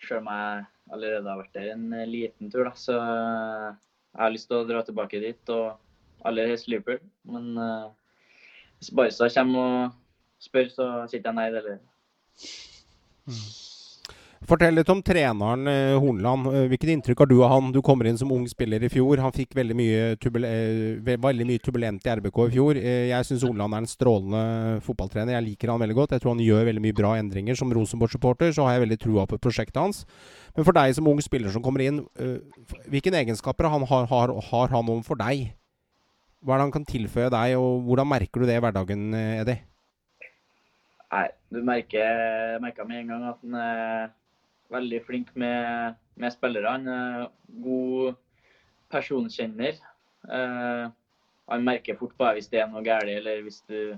[0.04, 2.74] Selv om jeg allerede har vært der en eh, liten tur, da.
[2.76, 3.70] Så eh,
[4.16, 7.00] jeg har lyst til å dra tilbake dit, og aller helst Liverpool.
[7.30, 7.88] Men uh,
[8.80, 9.96] hvis Barca kommer og
[10.43, 11.48] spør, så sier jeg nei.
[11.52, 11.80] Eller
[14.46, 16.46] Fortell litt om treneren eh, Hornland.
[16.52, 17.72] Eh, Hvilket inntrykk har du av han?
[17.74, 19.18] Du kommer inn som ung spiller i fjor.
[19.24, 22.78] Han fikk veldig mye, turbul eh, veldig mye turbulent i RBK i fjor.
[22.78, 24.41] Jeg syns Hornland er en strålende
[24.86, 25.34] fotballtrener.
[25.34, 26.14] Jeg liker han veldig godt.
[26.14, 27.58] Jeg tror han gjør veldig mye bra endringer.
[27.58, 30.04] Som Rosenborg-supporter så har jeg veldig trua på prosjektet hans.
[30.58, 32.04] Men for deg som ung spiller som kommer inn,
[32.91, 35.48] hvilke egenskaper han har, har, har han overfor deg?
[36.46, 39.64] Hva er det han kan tilføye deg, og hvordan merker du det i hverdagen, Eddie?
[41.16, 44.14] Nei, du merker, merker med en gang at han er
[44.74, 47.28] veldig flink med, med er
[47.63, 48.16] god
[48.91, 49.78] personkjenner.
[50.30, 50.86] Eh,
[51.49, 53.95] han merker fort deg hvis det er noe galt, eller hvis du,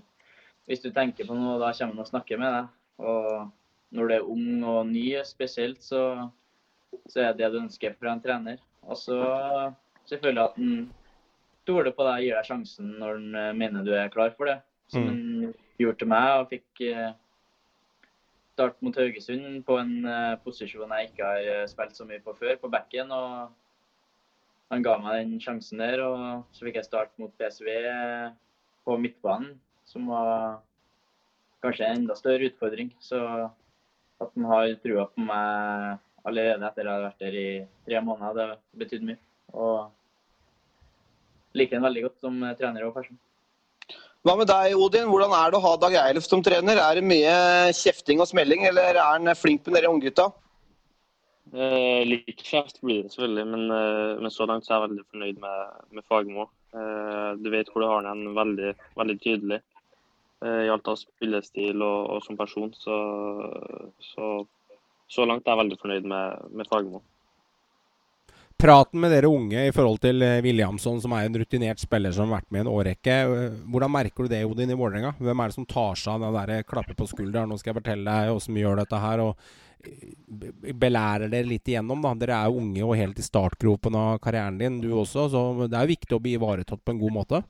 [0.67, 2.71] hvis du tenker på noe, da kommer han og snakker med deg.
[2.97, 6.01] Og når du er ung og ny spesielt, så,
[7.07, 8.59] så er det det du ønsker fra en trener.
[8.87, 9.19] Og så
[10.07, 10.89] selvfølgelig at han
[11.63, 14.59] stoler på deg og gir deg sjansen når han mener du er klar for det.
[14.91, 15.07] Som Mm.
[15.11, 17.09] han gjorde til meg, og fikk eh,
[18.57, 22.33] start mot Haugesund på en eh, posisjon jeg ikke har eh, spilt så mye på
[22.39, 23.11] før, på backen.
[23.13, 23.51] og
[24.73, 28.31] Han ga meg den sjansen der, og så fikk jeg start mot PSV eh,
[28.87, 29.53] på midtbanen,
[29.85, 30.57] som var
[31.61, 32.89] kanskje en enda større utfordring.
[32.97, 33.21] Så
[34.17, 37.47] at han har trua på meg allerede etter jeg har vært der i
[37.85, 39.21] tre måneder, det betydde mye.
[39.53, 39.77] Og
[41.61, 43.21] liker han veldig godt som trener og person.
[44.27, 45.05] Hva med deg, Odin?
[45.07, 46.75] Hvordan er det å ha Dag Eilif som trener?
[46.83, 47.35] Er det mye
[47.71, 50.25] kjefting og smelling, eller er han flink med dere unggutta?
[51.53, 55.39] Eh, litt kjeft blir det selvfølgelig, men, eh, men så langt er jeg veldig fornøyd
[55.45, 56.49] med, med Fagermo.
[56.75, 59.61] Eh, du vet hvor du har den veldig, veldig tydelig
[60.43, 62.75] eh, i alt av spillestil og, og som person.
[62.75, 62.97] Så,
[64.09, 64.33] så,
[65.07, 66.99] så langt er jeg veldig fornøyd med, med Fagermo.
[68.57, 72.31] Praten med dere unge i forhold til eh, Williamson, som er en rutinert spiller som
[72.31, 73.17] har vært med i en årrekke.
[73.21, 75.11] eh, Hvordan merker du det, Odin, i Vålerenga?
[75.19, 77.51] Hvem er det som tar seg av den der klappe på skulderen?
[77.53, 79.21] Nå skal jeg fortelle deg åssen vi gjør dette her.
[79.27, 79.37] og
[79.85, 82.15] eh, Belærer dere litt igjennom, da.
[82.17, 85.29] Dere er jo unge og helt i startgropen av karrieren din, du også.
[85.29, 87.43] Så det er jo viktig å bli ivaretatt på en god måte.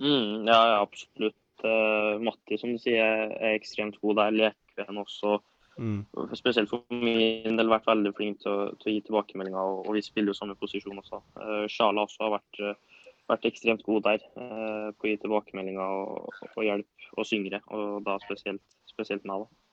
[0.00, 1.36] Mm, ja, absolutt.
[1.68, 4.38] Eh, Matti, som du sier, er ekstremt god der.
[4.40, 5.36] Lekven også.
[5.74, 6.04] Mm.
[6.38, 9.96] Spesielt for min del vært veldig flink til å, til å gi tilbakemeldinger, og, og
[9.96, 11.20] vi spiller jo samme posisjon også.
[11.40, 13.02] Uh, Sjala også har vært, eh,
[13.32, 18.00] vært ekstremt god der uh, på å gi tilbakemeldinger og, og hjelp og syngere, og
[18.06, 19.44] da spesielt, spesielt meg.
[19.46, 19.64] da.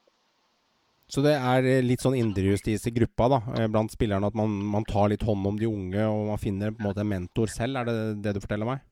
[1.12, 4.54] Så det er eh, litt sånn indrejustis i gruppa da, eh, blant spillerne, at man,
[4.72, 7.52] man tar litt hånd om de unge, og man finner på en måte en mentor
[7.52, 7.82] selv.
[7.82, 8.86] Er det det du forteller meg?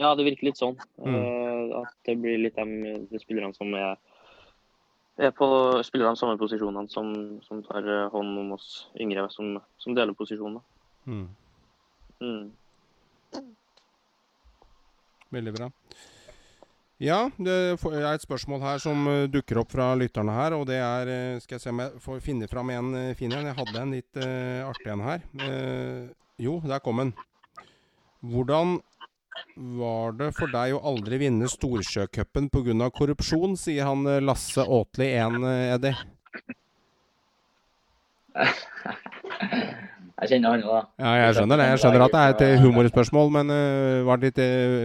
[0.00, 0.78] Ja, det virker litt sånn.
[0.96, 1.18] Mm.
[1.18, 4.00] Uh, at det blir litt de, de spillerne som er,
[5.18, 5.48] er på
[5.84, 7.10] spiller de samme posisjonene som,
[7.46, 10.62] som tar eh, hånd om oss yngre, som, som deler posisjoner.
[11.06, 11.26] Mm.
[12.20, 12.50] Mm.
[15.30, 15.70] Veldig bra.
[17.00, 20.56] Ja, det er et spørsmål her som eh, dukker opp fra lytterne her.
[20.58, 23.48] Og det er eh, Skal jeg se om jeg får finne fram en fin en.
[23.48, 25.24] Jeg hadde en litt uh, artig en her.
[25.40, 27.14] Uh, jo, der kom den.
[28.20, 28.80] Hvordan
[29.80, 32.90] Var det for deg å aldri vinne Storsjøcupen pga.
[32.94, 35.96] korrupsjon, sier han eh, Lasse Åtli 1, eh, Eddie.
[40.20, 40.80] Jeg kjenner han jo, da.
[41.00, 41.66] Ja, jeg skjønner det.
[41.70, 44.40] Jeg skjønner at det er et eh, humorspørsmål, men uh, var det litt,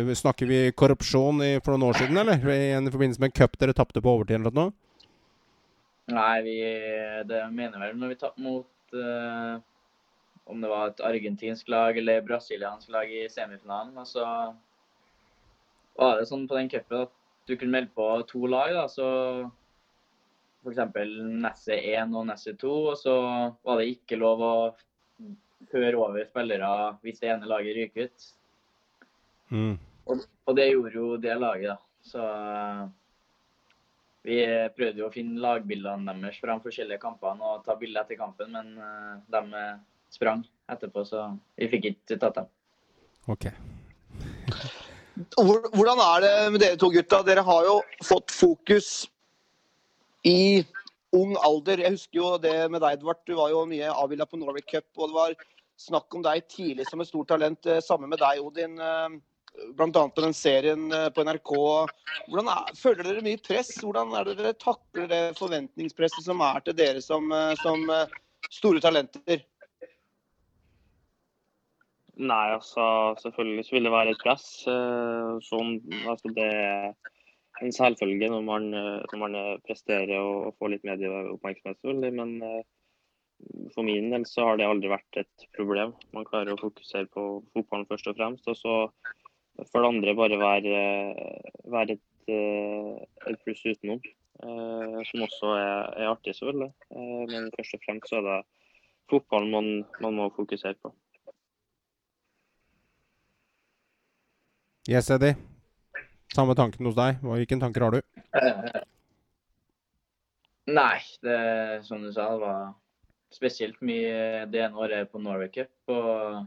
[0.07, 2.39] uh, snakker vi korrupsjon i, for noen år siden, eller?
[2.39, 4.71] I en forbindelse med en cup dere tapte på overtid eller noe?
[6.15, 6.55] Nei, vi,
[7.27, 9.59] det mener vel når vi tapte mot uh,
[10.45, 13.95] om det var et argentinsk lag eller brasiliansk lag i semifinalen.
[13.97, 14.25] Og så
[15.97, 17.13] var det sånn på den cupen at
[17.45, 18.73] du kunne melde på to lag.
[18.75, 19.07] da, så
[20.65, 20.81] F.eks.
[21.45, 22.75] Nesset 1 og Nesset 2.
[22.91, 23.15] Og så
[23.65, 24.55] var det ikke lov å
[25.71, 26.69] føre over spillere
[27.05, 28.29] hvis det ene laget ryker ut.
[29.53, 29.75] Mm.
[30.05, 31.77] Og, og, det gjorde jo det laget, da.
[32.05, 32.21] Så
[34.25, 34.39] vi
[34.77, 38.53] prøvde jo å finne lagbildene deres fra de forskjellige kampene og ta bilde etter kampen,
[38.53, 39.41] men uh, de
[40.15, 41.27] sprang etterpå, så
[41.59, 42.51] vi fikk ikke tatt dem.
[43.31, 43.49] Ok.
[45.15, 47.21] Hvordan er det med dere to gutta?
[47.23, 48.89] Dere har jo fått fokus
[50.27, 50.65] i
[51.15, 51.83] ung alder.
[51.85, 53.21] Jeg husker jo det med deg, Edvard.
[53.27, 54.87] Du var jo mye avbilda på Norway Cup.
[54.97, 55.37] Og det var
[55.79, 57.65] snakk om deg tidlig som et stort talent.
[57.65, 58.75] Eh, Samme med deg, Odin.
[58.79, 59.17] Eh,
[59.71, 59.87] Bl.a.
[59.87, 61.53] på den serien eh, på NRK.
[62.27, 63.71] Hvordan er, føler dere mye press?
[63.79, 67.87] Hvordan er det dere takler det forventningspresset som er til dere som, som
[68.51, 69.45] store talenter?
[72.15, 72.85] Nei, altså
[73.19, 74.45] selvfølgelig vil det være et press.
[74.63, 75.73] Sånn,
[76.07, 76.47] altså, det
[77.63, 79.37] en selvfølge når man, når man
[79.67, 81.79] presterer og, får litt medieoppmerksomhet.
[82.15, 82.63] Men eh,
[83.73, 85.95] for min del så har det aldri vært et problem.
[86.15, 88.51] Man klarer å fokusere på fotballen først og fremst.
[88.51, 88.75] Og så
[89.71, 90.75] for det andre bare være,
[91.71, 92.91] være et, eh,
[93.29, 94.03] et, pluss utenom.
[94.43, 96.73] Eh, som også er, er artig, selvfølgelig.
[97.31, 98.39] Men først og fremst så er det
[99.11, 100.91] fotballen man, man må fokusere på.
[104.85, 105.33] Yes, Eddie.
[106.35, 107.17] Samme tanken hos deg.
[107.25, 108.01] Hvilke tanker har du?
[108.35, 108.81] Uh,
[110.69, 111.39] nei, det
[111.87, 112.67] som du sa, det var
[113.33, 115.71] spesielt mye det ene året på Norway Cup.
[115.89, 116.45] Og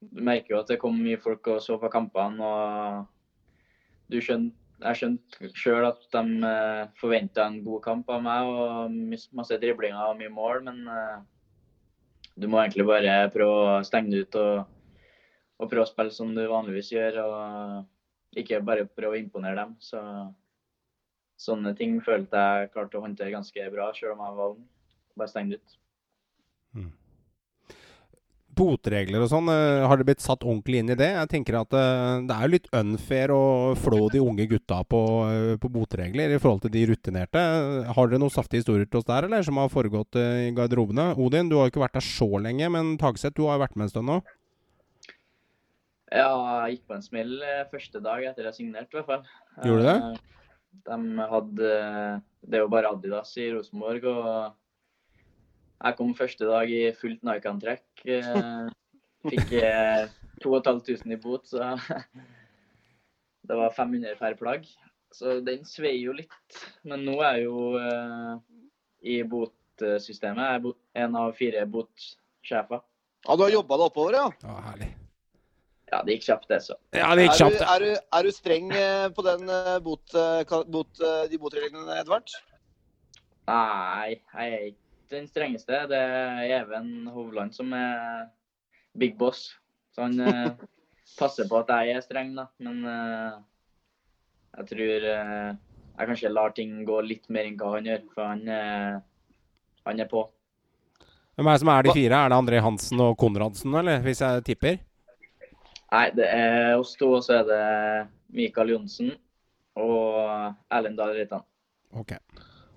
[0.00, 2.40] du merker jo at det kom mye folk og så på kampene.
[2.40, 3.04] og
[4.08, 8.96] du skjønte jeg skjønte sjøl at de eh, forventa en god kamp av meg og
[9.38, 11.22] masse driblinger og mye mål, men uh,
[12.36, 14.74] du må egentlig bare prøve å stenge det ut og,
[15.56, 17.22] og prøve å spille som du vanligvis gjør.
[17.24, 17.84] og
[18.40, 19.72] ikke bare prøve å imponere dem.
[19.80, 20.02] Så
[21.40, 24.62] sånne ting følte jeg klarte å håndtere ganske bra, selv om jeg var ung.
[25.16, 25.76] Bare stengt ut.
[26.76, 26.94] Mm.
[28.56, 31.10] Botregler og sånn, eh, har det blitt satt ordentlig inn i det?
[31.12, 35.56] Jeg tenker at eh, Det er litt unfair å flå de unge gutta på, eh,
[35.60, 37.42] på botregler i forhold til de rutinerte.
[37.92, 41.10] Har dere noen saftige historier til oss der, eller, som har foregått i garderobene?
[41.20, 43.92] Odin, du har ikke vært der så lenge, men Tagseth, du har vært med en
[43.92, 44.22] stund nå?
[46.14, 46.30] Ja,
[46.66, 49.24] jeg gikk på en smell eh, første dag etter jeg signerte, i hvert fall.
[49.66, 49.96] Gjorde du det?
[49.96, 50.42] Eh,
[50.86, 51.70] de hadde
[52.46, 54.28] Det er jo bare Adidas i Rosenborg, og
[55.82, 57.86] jeg kom første dag i fullt Nike-antrekk.
[58.06, 58.68] Eh,
[59.26, 59.54] fikk
[60.44, 61.74] 2500 i bot, så
[63.48, 64.68] det var 500 per plagg.
[65.14, 66.60] Så den sveier jo litt.
[66.86, 68.36] Men nå er jeg jo
[69.06, 70.44] i botsystemet.
[70.44, 72.84] Jeg er en av fire botsjefer.
[73.26, 74.28] Ja, du har jobba deg oppover, ja?
[74.44, 74.92] Ja, herlig.
[75.86, 76.74] Ja, det gikk kjapt, det, så.
[76.96, 79.76] Ja, det gikk kjapt, er, du, er, du, er du streng eh, på den eh,
[79.84, 82.32] bot, eh, bot, de botreglene, Edvard?
[83.46, 85.84] Nei, jeg er ikke den strengeste.
[85.86, 88.24] Det er Even Hovland som er
[88.98, 89.52] big boss.
[89.94, 90.18] Så han
[91.20, 92.48] passer på at jeg er streng, da.
[92.58, 92.82] Men
[94.56, 98.42] jeg tror jeg kanskje lar ting gå litt mer enn hva han gjør, for han,
[99.86, 100.26] han er på.
[101.38, 102.18] Hvem er det som er de fire?
[102.18, 104.02] Er det André Hansen og Konradsen, eller?
[104.02, 104.82] Hvis jeg tipper?
[105.96, 107.62] Nei, det er oss to, og så er det
[108.36, 109.14] Mikael Johnsen
[109.80, 110.18] og
[110.68, 111.44] Erlend Dahl Reitan.
[111.96, 112.20] Okay.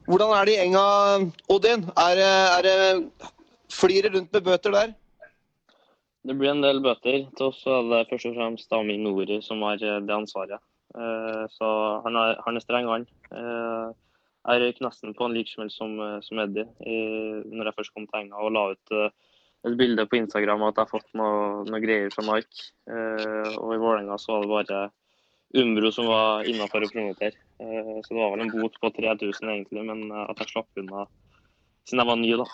[0.07, 0.83] Hvordan er det i enga,
[1.51, 1.83] Odin?
[1.99, 2.77] Er, er det
[3.75, 4.93] flirer rundt med bøter der?
[6.23, 7.25] Det blir en del bøter.
[7.35, 10.63] Til oss er det først og fremst Amin Nori som har det ansvaret.
[10.95, 11.67] Eh, så
[12.05, 13.07] han er, han er streng, han.
[13.35, 13.89] Eh,
[14.47, 16.63] jeg røyk nesten på en lik smell som, som Eddie
[17.51, 19.11] når jeg først kom til enga og la ut eh,
[19.67, 22.69] et bilde på Instagram at jeg har fått noe, noe greier fra Nike.
[22.87, 24.89] Eh, og i Vålerenga så var det bare
[25.59, 27.39] Umbro som var innafor å promotere.
[27.59, 31.07] Eh, så det var vel en bot på 3000 egentlig, men at jeg slapp unna
[31.89, 32.45] siden jeg var ny, da.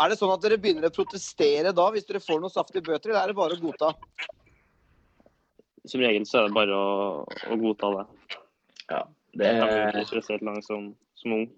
[0.00, 3.10] Er det sånn at dere begynner å protestere da, hvis dere får noen saftige bøter,
[3.10, 3.90] eller er det bare å godta?
[5.90, 8.04] Som regel så er det bare å, å godta det.
[8.92, 9.00] Ja,
[9.40, 9.98] det er...
[10.06, 11.48] Spesielt langt som, som ung.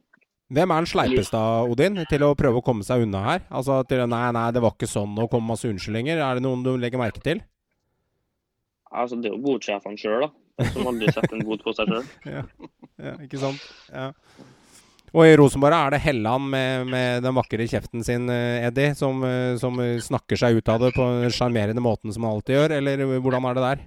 [0.53, 1.39] Hvem er den sleipeste,
[1.73, 3.45] Odin, til å prøve å komme seg unna her?
[3.49, 6.21] Altså til nei, nei, det var ikke sånn, og komme masse unnskyldninger.
[6.21, 7.41] Er det noen du legger merke til?
[8.93, 10.67] Altså, det er jo bodsjefene sjøl, da.
[10.75, 12.11] Som aldri setter en bod på seg sjøl.
[13.03, 13.63] Ja, ikke sant?
[13.91, 14.13] Ja.
[15.11, 19.25] Og i Rosenborg er det Helland med, med den vakre kjeften sin, eh, Eddie, som,
[19.27, 22.75] eh, som snakker seg ut av det på den sjarmerende måten som han alltid gjør,
[22.77, 23.83] eller hvordan er det der?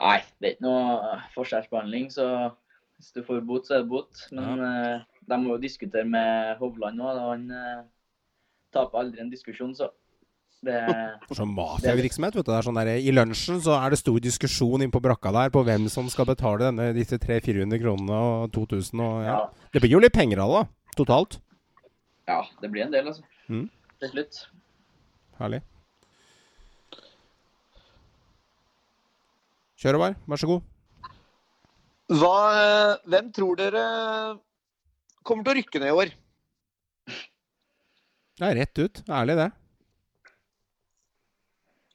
[0.00, 2.26] Nei, det er ikke noe forskjellsbehandling, så
[3.00, 4.26] hvis du får bot, så er det bot.
[4.36, 7.20] Men eh, de må jo diskutere med Hovland òg.
[7.30, 7.80] Han uh,
[8.74, 9.88] taper aldri en diskusjon, så
[10.66, 10.76] det
[11.38, 12.50] Sånn mafiavirksomhet, vet du.
[12.50, 15.54] Det er sånn der, I lunsjen så er det stor diskusjon inne på brakka der
[15.54, 19.38] på hvem som skal betale denne, disse 300-400 kronene og 2000 og ja.
[19.38, 19.68] Ja.
[19.72, 20.64] Det blir jo litt penger av det.
[21.00, 21.38] Totalt.
[22.28, 23.24] Ja, det blir en del, altså.
[23.48, 23.64] Mm.
[24.02, 24.42] Til slutt.
[25.40, 25.62] Herlig.
[29.80, 30.69] Kjør over, vær så god.
[32.10, 33.82] Hva, eh, hvem tror dere
[35.22, 36.10] kommer til å rykke ned i år?
[38.40, 39.02] Det er rett ut.
[39.06, 39.50] Ærlig, det.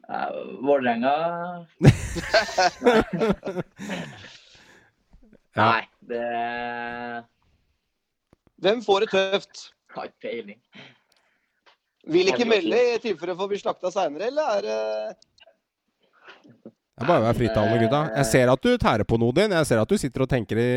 [0.06, 0.28] Ja,
[0.62, 1.12] Vålerenga
[5.58, 6.26] Nei, det
[8.62, 9.64] Hvem får det tøft?
[9.96, 10.60] har ikke peiling.
[12.14, 14.80] Vil ikke melde i tilfelle for å bli slakta seinere, eller er det
[16.96, 18.00] Det er bare å være frittalende, gutta.
[18.16, 19.52] Jeg ser at du tærer på noe, din.
[19.52, 20.68] Jeg ser at du sitter og tenker i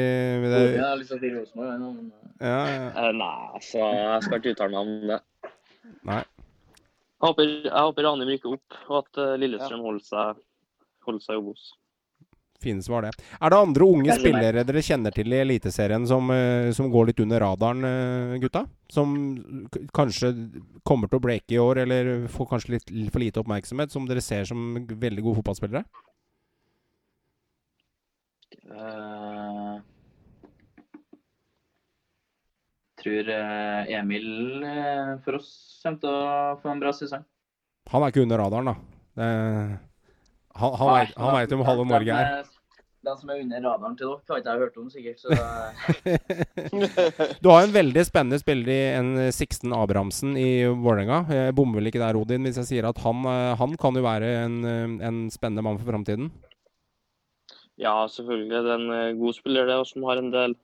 [0.50, 0.62] det.
[0.74, 1.78] Ja, liksom lyst til Rosenborg.
[1.78, 2.88] men- Ja, ja.
[3.08, 5.20] Eh, Nei, så jeg skal ikke uttale meg om det.
[6.04, 6.18] Nei.
[6.18, 10.42] Jeg håper, jeg håper Ranheim rykker opp, og at eh, Lillestrøm holder seg,
[11.06, 11.72] holder seg i Obos.
[12.58, 13.12] Fine svar, det.
[13.38, 17.06] Er det andre unge Veldig spillere dere kjenner til i Eliteserien som, eh, som går
[17.06, 18.64] litt under radaren, eh, gutta?
[18.90, 19.14] Som
[19.94, 20.32] kanskje
[20.82, 24.20] kommer til å breake i år, eller får kanskje litt for lite oppmerksomhet, som dere
[24.20, 25.84] ser som veldig gode fotballspillere?
[28.68, 29.82] Jeg
[32.98, 33.30] tror
[33.88, 34.64] Emil
[35.22, 37.24] for oss kommer til å få en bra sesong.
[37.92, 38.74] Han er ikke under radaren, da.
[39.14, 39.78] Det,
[40.58, 42.54] han han Nei, vet- han jo om halve de- Norge er.
[43.06, 45.18] Den som er under radaren til dere, har ikke jeg hørt om sikkert.
[45.22, 45.28] Så
[47.42, 51.20] Du har en veldig spennende spiller i en Sixten Abrahamsen i Vålerenga.
[51.30, 54.02] Jeg bommer vel ikke der, Odin, hvis jeg sier at han, eh, han kan jo
[54.04, 56.30] være en, eh, en spennende mann for framtiden.
[57.78, 58.50] Ja, selvfølgelig.
[58.66, 60.56] Det er en eh, god spiller, det, og som har en del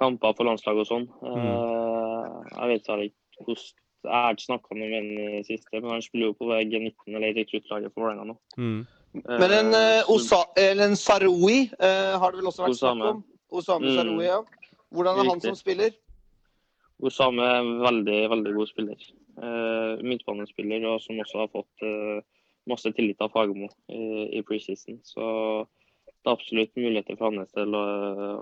[0.00, 1.06] kamper på landslaget og sånn.
[1.22, 2.50] Mm.
[2.50, 6.02] jeg vet ikke hvordan Jeg har ikke snakka med ham i det siste, men han
[6.04, 8.36] spiller jo på G19 eller rekruttlaget for Vålerenga nå.
[8.58, 8.82] Mm.
[9.14, 9.74] Men en,
[10.10, 13.20] Osa, eller en Saroui uh, har det vel også vært snakk om?
[13.54, 13.96] Osame Mm.
[13.98, 14.40] Saroui, ja.
[14.94, 15.94] Hvordan er han som spiller?
[17.02, 19.06] Osame er en veldig, veldig god spiller.
[19.38, 22.22] Uh, midtbanespiller, og som også har fått uh,
[22.70, 25.00] masse tillit av Fagermo i, i preseason.
[25.06, 25.24] Så
[26.06, 27.84] det er absolutt muligheter for hans del å,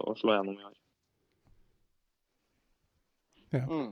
[0.06, 0.78] å slå gjennom i år.
[3.52, 3.90] Mm.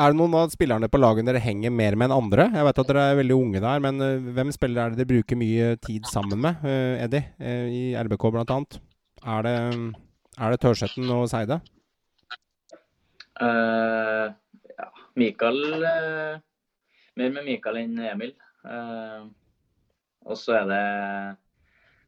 [0.00, 2.46] Er det noen av spillerne på laget dere henger mer med enn andre?
[2.54, 5.10] Jeg vet at dere er veldig unge der, men uh, hvem spillere er det dere
[5.10, 7.26] bruker mye tid sammen med, uh, Eddie?
[7.36, 8.56] Uh, I RBK bl.a.
[9.36, 9.56] Er det,
[10.38, 11.60] er det Tørsetten og Seide?
[13.36, 14.32] Uh,
[14.72, 14.88] ja,
[15.20, 15.60] Mikael
[17.12, 18.32] Mer med Mikael enn Emil.
[20.24, 20.84] Og så er det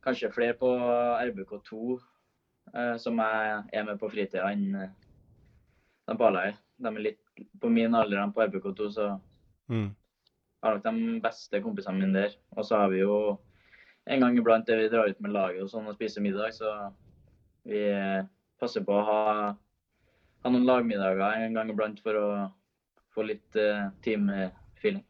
[0.04, 0.70] kanskje flere på
[1.20, 1.98] RBK2
[2.74, 6.60] eh, som er med på fritida enn de på A-laget.
[6.80, 7.23] De er litt
[7.60, 9.20] på min alder på RBK2, så
[9.70, 9.94] Mm.
[10.62, 12.34] har nok de beste kompisene mine der.
[12.56, 13.38] Og så har vi jo
[14.06, 16.92] en gang iblant der vi drar ut med laget og sånn og spiser middag, så
[17.64, 17.80] vi
[18.60, 19.22] passer på å ha,
[20.44, 22.26] ha noen lagmiddager en gang iblant for å
[23.14, 25.04] få litt uh, teamfeeling.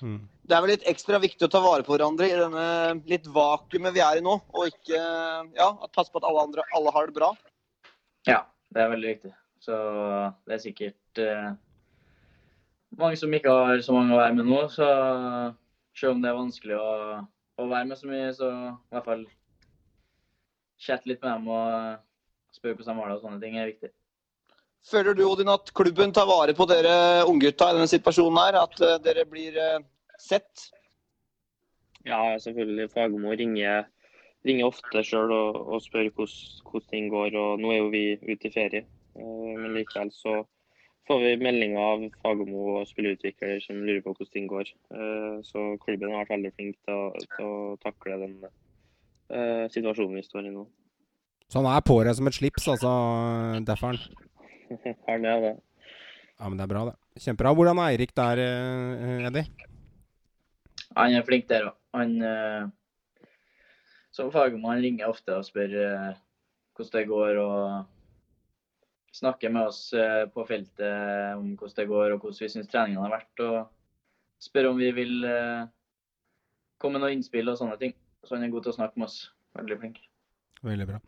[0.00, 0.20] Mm.
[0.46, 3.92] Det er vel litt ekstra viktig å ta vare på hverandre i denne litt vakuumet
[3.92, 5.00] vi er i nå, og ikke
[5.56, 7.34] ja, passe på at alle andre alle har det bra.
[8.28, 9.32] Ja, det er veldig viktig.
[9.60, 9.76] Så
[10.48, 11.50] det er sikkert eh,
[12.98, 14.62] mange som ikke har så mange å være med nå.
[14.70, 14.86] Så
[15.96, 16.90] selv om det er vanskelig å,
[17.60, 19.26] å være med så mye, så i hvert fall
[20.80, 23.90] chatte litt med dem og spørre hvordan de har det og sånne ting er viktig.
[24.88, 28.60] Føler du Odin, at klubben tar vare på dere unggutta i denne situasjonen her?
[28.62, 29.82] At eh, dere blir eh,
[30.18, 30.70] sett?
[32.06, 32.88] Ja, selvfølgelig.
[32.94, 33.84] Fagermo ringer,
[34.48, 37.36] ringer ofte sjøl og, og spør hvordan, hvordan ting går.
[37.36, 38.86] og Nå er jo vi ute i ferie,
[39.20, 40.40] eh, men likevel så
[41.10, 44.68] får vi meldinger av Fagermo og spillerutvikler som lurer på hvordan ting går.
[44.94, 50.20] Eh, Så klubben har vært veldig flink til å, til å takle den eh, situasjonen
[50.20, 50.66] vi står i nå.
[51.50, 52.92] Så han er på deg som et slips, altså,
[53.66, 53.98] Dafferen.
[55.08, 55.54] han det, det.
[56.38, 56.96] Ja, men det er bra, det.
[57.24, 57.56] Kjempebra.
[57.58, 59.46] Hvordan er Eirik der, eh, Eddie?
[60.94, 61.78] Han er flink der òg.
[61.94, 62.18] Han
[64.10, 65.70] Som som fagmann ringer ofte og spør
[66.74, 67.99] hvordan det går, og
[69.14, 73.06] snakker med oss eh, på feltet om hvordan det går og hvordan vi syns treningene
[73.06, 73.42] har vært.
[73.46, 75.66] Og spør om vi vil eh,
[76.80, 77.96] komme med noen innspill og sånne ting.
[78.24, 79.18] Så han er god til å snakke med oss.
[79.58, 80.00] Veldig flink.
[80.60, 80.98] Veldig bra.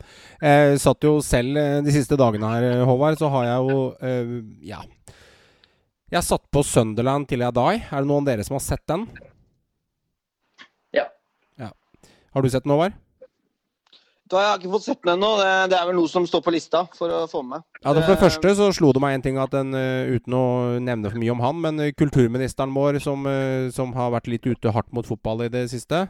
[0.40, 3.82] Jeg satt jo selv eh, de siste dagene her, eh, Håvard, så har jeg jo
[4.00, 4.38] eh,
[4.72, 4.80] Ja.
[6.12, 7.76] Jeg satt på Sunderland til jeg die.
[7.88, 9.06] Er det noen av dere som har sett den?
[10.92, 11.06] Ja.
[11.60, 11.70] ja.
[12.36, 12.96] Har du sett den, Håvard?
[14.32, 15.30] Da har jeg ikke fått sett den ennå.
[15.36, 17.66] Det, det er vel noe som står på lista for å få med.
[17.82, 20.44] Ja, For det første så slo det meg en ting at den, uten å
[20.80, 23.28] nevne for mye om han, men kulturministeren vår som,
[23.76, 26.06] som har vært litt ute hardt mot fotball i det siste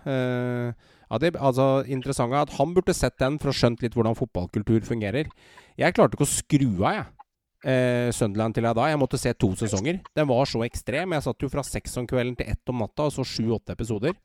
[1.12, 4.16] ja, det altså, interessante er at Han burde sett den for å skjønt litt hvordan
[4.16, 5.28] fotballkultur fungerer.
[5.76, 7.10] Jeg klarte ikke å skru av, jeg.
[7.62, 8.88] Eh, Sunderland til jeg da.
[8.90, 10.00] Jeg måtte se to sesonger.
[10.16, 11.12] Den var så ekstrem.
[11.14, 14.16] Jeg satt jo fra seks om kvelden til ett om natta og så sju-åtte episoder.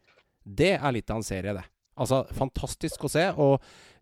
[0.48, 1.66] Det er litt av en serie, det.
[1.98, 3.26] Altså, fantastisk å se.
[3.42, 3.58] Og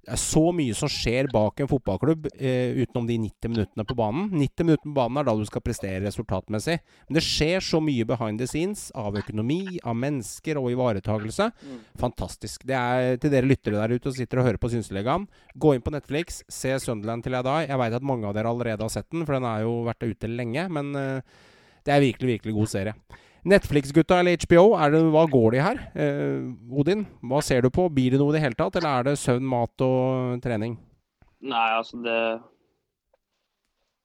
[0.06, 3.96] det er så mye som skjer bak en fotballklubb eh, utenom de 90 minuttene på
[3.98, 4.28] banen.
[4.38, 6.76] 90 minutter på banen er da du skal prestere resultatmessig.
[7.08, 11.50] Men det skjer så mye behind the scenes av økonomi, av mennesker og ivaretagelse.
[11.58, 11.82] Mm.
[12.04, 12.68] Fantastisk.
[12.70, 15.26] Det er til dere lyttere der ute og sitter og hører på Synselegaen.
[15.58, 17.66] Gå inn på Netflix, se Sunderland til jeg die'.
[17.66, 20.06] Jeg veit at mange av dere allerede har sett den, for den har jo vært
[20.06, 20.70] ute lenge.
[20.70, 21.38] Men eh,
[21.82, 22.93] det er virkelig, virkelig god serie.
[23.46, 25.82] Netflix-gutta eller HBO, det, hva går de her?
[25.93, 27.88] Eh, Odin, hva ser du på?
[27.93, 30.80] Blir det noe i det hele tatt, eller er det søvn, mat og trening?
[31.46, 32.20] Nei, altså det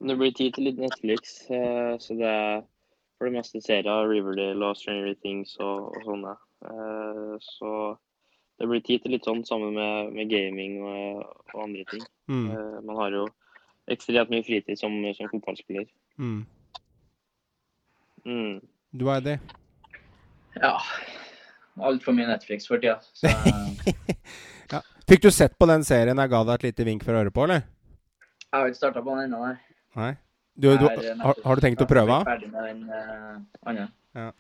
[0.01, 2.63] Det blir tid til litt Netflix, eh, så det er
[3.19, 4.09] for det meste serier.
[4.09, 6.33] Riverdale og Stranger Things og, og sånne.
[6.65, 7.73] Eh, så
[8.61, 11.21] det blir tid til litt sånn sammen med, med gaming og,
[11.53, 12.05] og, andre ting.
[12.33, 12.47] Mm.
[12.49, 13.27] Eh, man har jo
[13.93, 15.85] ekstremt mye fritid som, som fotballspiller.
[16.17, 16.43] Mm.
[18.25, 18.57] Mm.
[18.91, 19.39] Du er det?
[20.59, 20.75] Ja.
[21.81, 22.99] Altfor mye Netflix for tida.
[23.15, 23.31] Så...
[24.73, 24.81] ja.
[25.09, 27.33] Fikk du sett på den serien jeg ga deg et lite vink for å høre
[27.35, 27.63] på, eller?
[28.51, 29.55] Jeg har ikke starta på den ennå, nei.
[30.01, 30.11] nei.
[30.61, 32.17] Du, du, har, har, du tenkt å prøve?
[32.19, 33.85] Jeg er ferdig med den uh, andre.
[34.19, 34.33] Ja.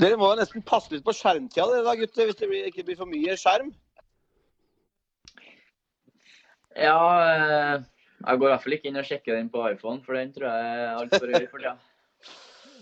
[0.00, 2.98] Dere må nesten passe litt på skjermtida dere da, gutter, hvis det blir, ikke blir
[2.98, 3.68] for mye skjerm?
[6.76, 7.84] Ja, uh,
[8.24, 10.48] jeg går i hvert fall ikke inn og sjekker den på iPhone, for den tror
[10.48, 11.76] jeg er altfor høy for tida.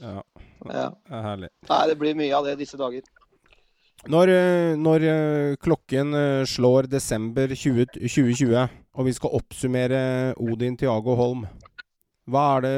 [0.04, 0.22] Ja.
[0.68, 0.86] Ja.
[1.08, 1.50] Herlig.
[1.68, 3.04] Nei, det blir mye av det disse dager.
[4.12, 8.56] Når, eh, når eh, klokken eh, slår desember 20, 2020,
[8.94, 10.00] og vi skal oppsummere
[10.44, 11.46] Odin Tiago Holm
[12.24, 12.76] hva er det,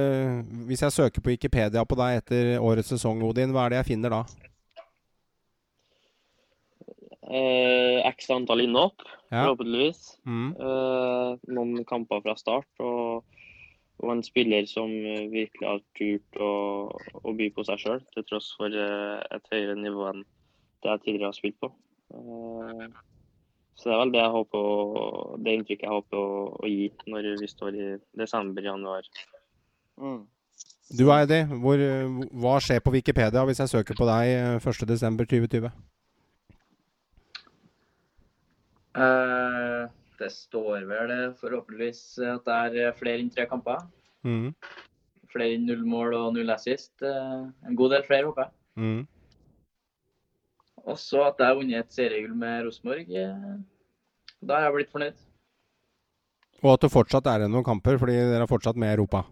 [0.67, 3.91] Hvis jeg søker på Wikipedia på deg etter årets sesong, Odin, hva er det jeg
[3.93, 4.23] finner da?
[7.27, 9.45] Eh, X antall innhopp, ja.
[9.45, 10.03] forhåpentligvis.
[10.27, 10.51] Mm.
[10.55, 12.69] Eh, noen kamper fra start.
[12.83, 13.23] og
[14.05, 16.53] og en spiller som eh, virkelig har turt å,
[17.23, 20.23] å by på seg sjøl, til tross for eh, et høyere nivå enn
[20.85, 21.73] det jeg tidligere har spilt på.
[22.13, 22.87] Eh,
[23.77, 27.33] så det er vel det, jeg håper det inntrykket jeg håper å, å gi når
[27.41, 27.89] vi står i
[28.21, 29.09] desember-januar.
[30.01, 30.23] Mm.
[30.97, 31.81] Du Eidi, hvor,
[32.41, 35.73] hva skjer på Wikipedia hvis jeg søker på deg 1.12.2020?
[38.97, 39.91] Uh,
[40.21, 43.85] det står vel forhåpentligvis at det er flere enn tre kamper.
[44.27, 44.51] Mm.
[45.33, 46.95] Flere enn null mål og null assist.
[47.05, 48.55] Eh, en god del flere, håper jeg.
[48.83, 49.03] Mm.
[50.87, 53.11] Og så at jeg har vunnet et seriegull med Rosenborg.
[53.11, 53.57] Eh,
[54.47, 55.25] da har jeg blitt fornøyd.
[56.63, 59.27] Og at det fortsatt er noen kamper, fordi dere er fortsatt med i Europa?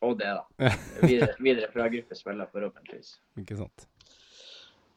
[0.00, 0.72] Og det, da.
[1.04, 3.18] Videre, videre fra gruppespill, forhåpentligvis.
[3.42, 3.86] Ikke sant.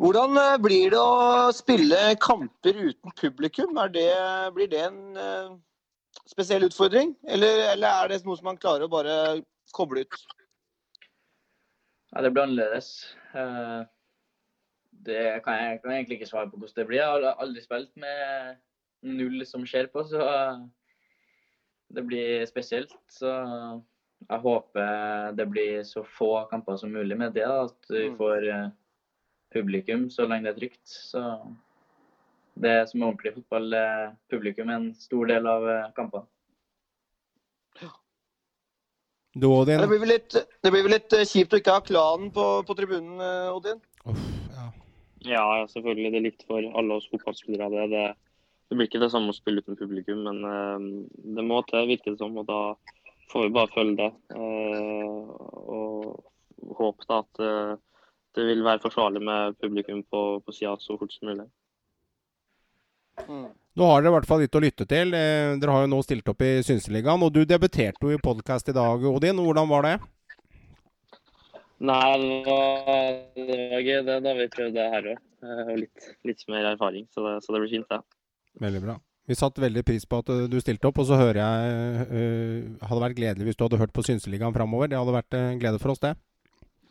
[0.04, 3.78] Hvordan eh, blir det å spille kamper uten publikum?
[3.94, 4.10] Det,
[4.52, 5.54] blir det en uh,
[6.28, 9.14] spesiell utfordring, eller, eller, er det noe som man klarer å bare
[9.72, 10.18] koble ut?
[12.12, 12.92] Ja, det blir annerledes.
[13.32, 13.88] Uh,
[15.08, 17.00] det kan jeg, kan jeg, egentlig ikke svare på hvordan det blir.
[17.00, 18.60] Jeg har aldri spilt med
[19.08, 20.28] null som skjer på, så
[21.96, 23.00] det blir spesielt.
[23.08, 23.32] Så
[24.28, 27.48] jeg håper det blir så få kamper som mulig med det.
[27.48, 28.20] At vi mm.
[28.20, 28.54] får
[29.54, 30.84] publikum så lenge det er trygt.
[31.12, 31.24] Så
[32.64, 33.74] det som er ordentlig fotball,
[34.30, 36.28] publikum er en stor del av eh, kampene.
[39.34, 39.82] Du, Odin?
[39.82, 42.76] Det blir vel litt, blir vel litt eh, kjipt å ikke ha klanen på, på
[42.78, 43.80] tribunen, eh, Odin?
[44.06, 44.68] Uff, ja.
[45.26, 45.46] ja.
[45.72, 46.12] selvfølgelig.
[46.14, 47.70] Det er litt for alle oss fotballspillere.
[47.74, 48.04] Det, det,
[48.70, 50.86] det, blir ikke det samme å spille uten publikum, men uh,
[51.40, 52.38] det må til, virker det som.
[52.38, 52.60] Og da
[53.34, 54.12] får vi bare følge det.
[54.38, 55.34] Uh,
[55.74, 57.74] og håpe da at uh,
[58.36, 61.46] det vil være forsvarlig med publikum på, på sida så fort som mulig.
[63.28, 63.52] Mm.
[63.78, 65.14] Nå har dere i hvert fall litt å lytte til.
[65.18, 67.24] Eh, dere har jo nå stilt opp i Synseligaen.
[67.26, 69.42] Og du debuterte jo i podkast i dag, Odin.
[69.42, 69.94] Hvordan var det?
[71.84, 73.96] Nei, det var, det var gøy.
[74.08, 75.24] Det, da vi prøvd det her òg.
[75.44, 78.00] Og litt, litt, mer erfaring, så det, så det blir fint, det.
[78.64, 79.00] Veldig bra.
[79.28, 81.02] Vi satte veldig pris på at du stilte opp.
[81.02, 84.92] Og så hører jeg uh, Hadde vært gledelig hvis du hadde hørt på Synseligaen framover.
[84.92, 86.14] Det hadde vært en glede for oss, det.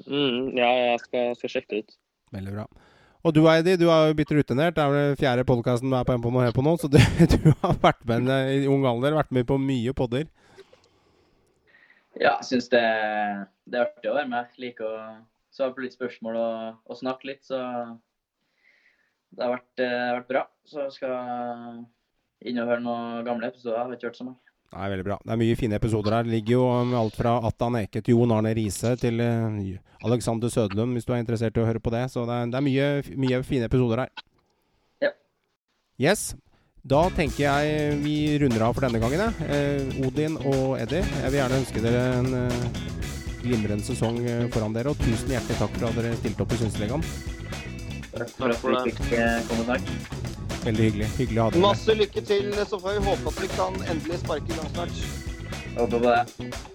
[0.06, 1.96] Mm, ja, jeg skal, skal, sjekke det ut.
[2.36, 2.66] Veldig bra.
[3.22, 4.74] Og du Eidi, du er jo blitt rutinert.
[4.74, 6.98] Det er vel fjerde podkasten du er på, på, på nå, så du,
[7.34, 9.18] du, har vært med i ung alder.
[9.20, 10.26] Vært med på mye podder.
[12.18, 12.82] Ja, jeg syns det,
[13.64, 14.56] det, er artig å være med.
[14.60, 14.96] Liker å
[15.54, 17.60] svare på litt spørsmål og, og, snakke litt, så
[19.32, 20.46] det har vært, det har vært bra.
[20.68, 21.16] Så jeg skal
[22.42, 23.78] inn og høre noen gamle episoder.
[23.78, 24.26] Jeg har ikke hørt så
[24.72, 24.82] mange.
[24.82, 25.18] Nei, veldig bra.
[25.24, 26.24] Det er mye fine episoder her.
[26.24, 26.66] Det ligger jo
[26.98, 31.20] alt fra Attan Eke til Jon Arne Riise til uh, Alexander Sødlund, hvis du er
[31.22, 32.10] interessert i å høre på det.
[32.10, 34.24] Så det er, det er mye, mye, fine episoder her.
[35.02, 35.12] Ja.
[36.00, 36.32] Yes.
[36.82, 39.36] Da tenker jeg vi runder av for denne gangen.
[39.46, 42.80] Eh, Odin og Eddie, jeg vil gjerne ønske dere en eh,
[43.44, 44.90] glimrende sesong eh, foran dere.
[44.90, 47.06] Og tusen hjertelig takk for at dere stilte opp i Synsligaen.
[48.10, 49.04] Takk for at vi fikk
[49.46, 50.31] komme snart.
[50.62, 51.10] Veldig hyggelig.
[51.18, 52.52] Hyggelig å ha deg Masse lykke til.
[52.68, 54.94] Så får vi håpe at vi kan endelig sparke i gang snart.
[55.72, 56.22] Håper på det.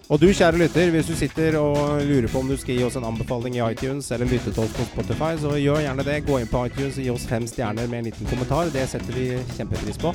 [0.07, 1.77] Og du kjære lytter, hvis du sitter og
[2.07, 4.73] lurer på om du skal gi oss en anbefaling i iTunes eller lytte til oss
[4.73, 6.17] på Spotify, så gjør gjerne det.
[6.27, 8.71] Gå inn på iTunes og gi oss fem stjerner med en liten kommentar.
[8.73, 9.27] Det setter vi
[9.57, 10.13] kjempepris på.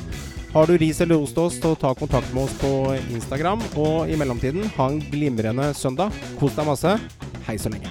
[0.52, 2.72] Har du ris eller ros til oss, så ta kontakt med oss på
[3.14, 3.60] Instagram.
[3.76, 6.12] Og i mellomtiden, ha en glimrende søndag.
[6.40, 6.96] Kos deg masse.
[7.46, 7.88] Hei så lenge.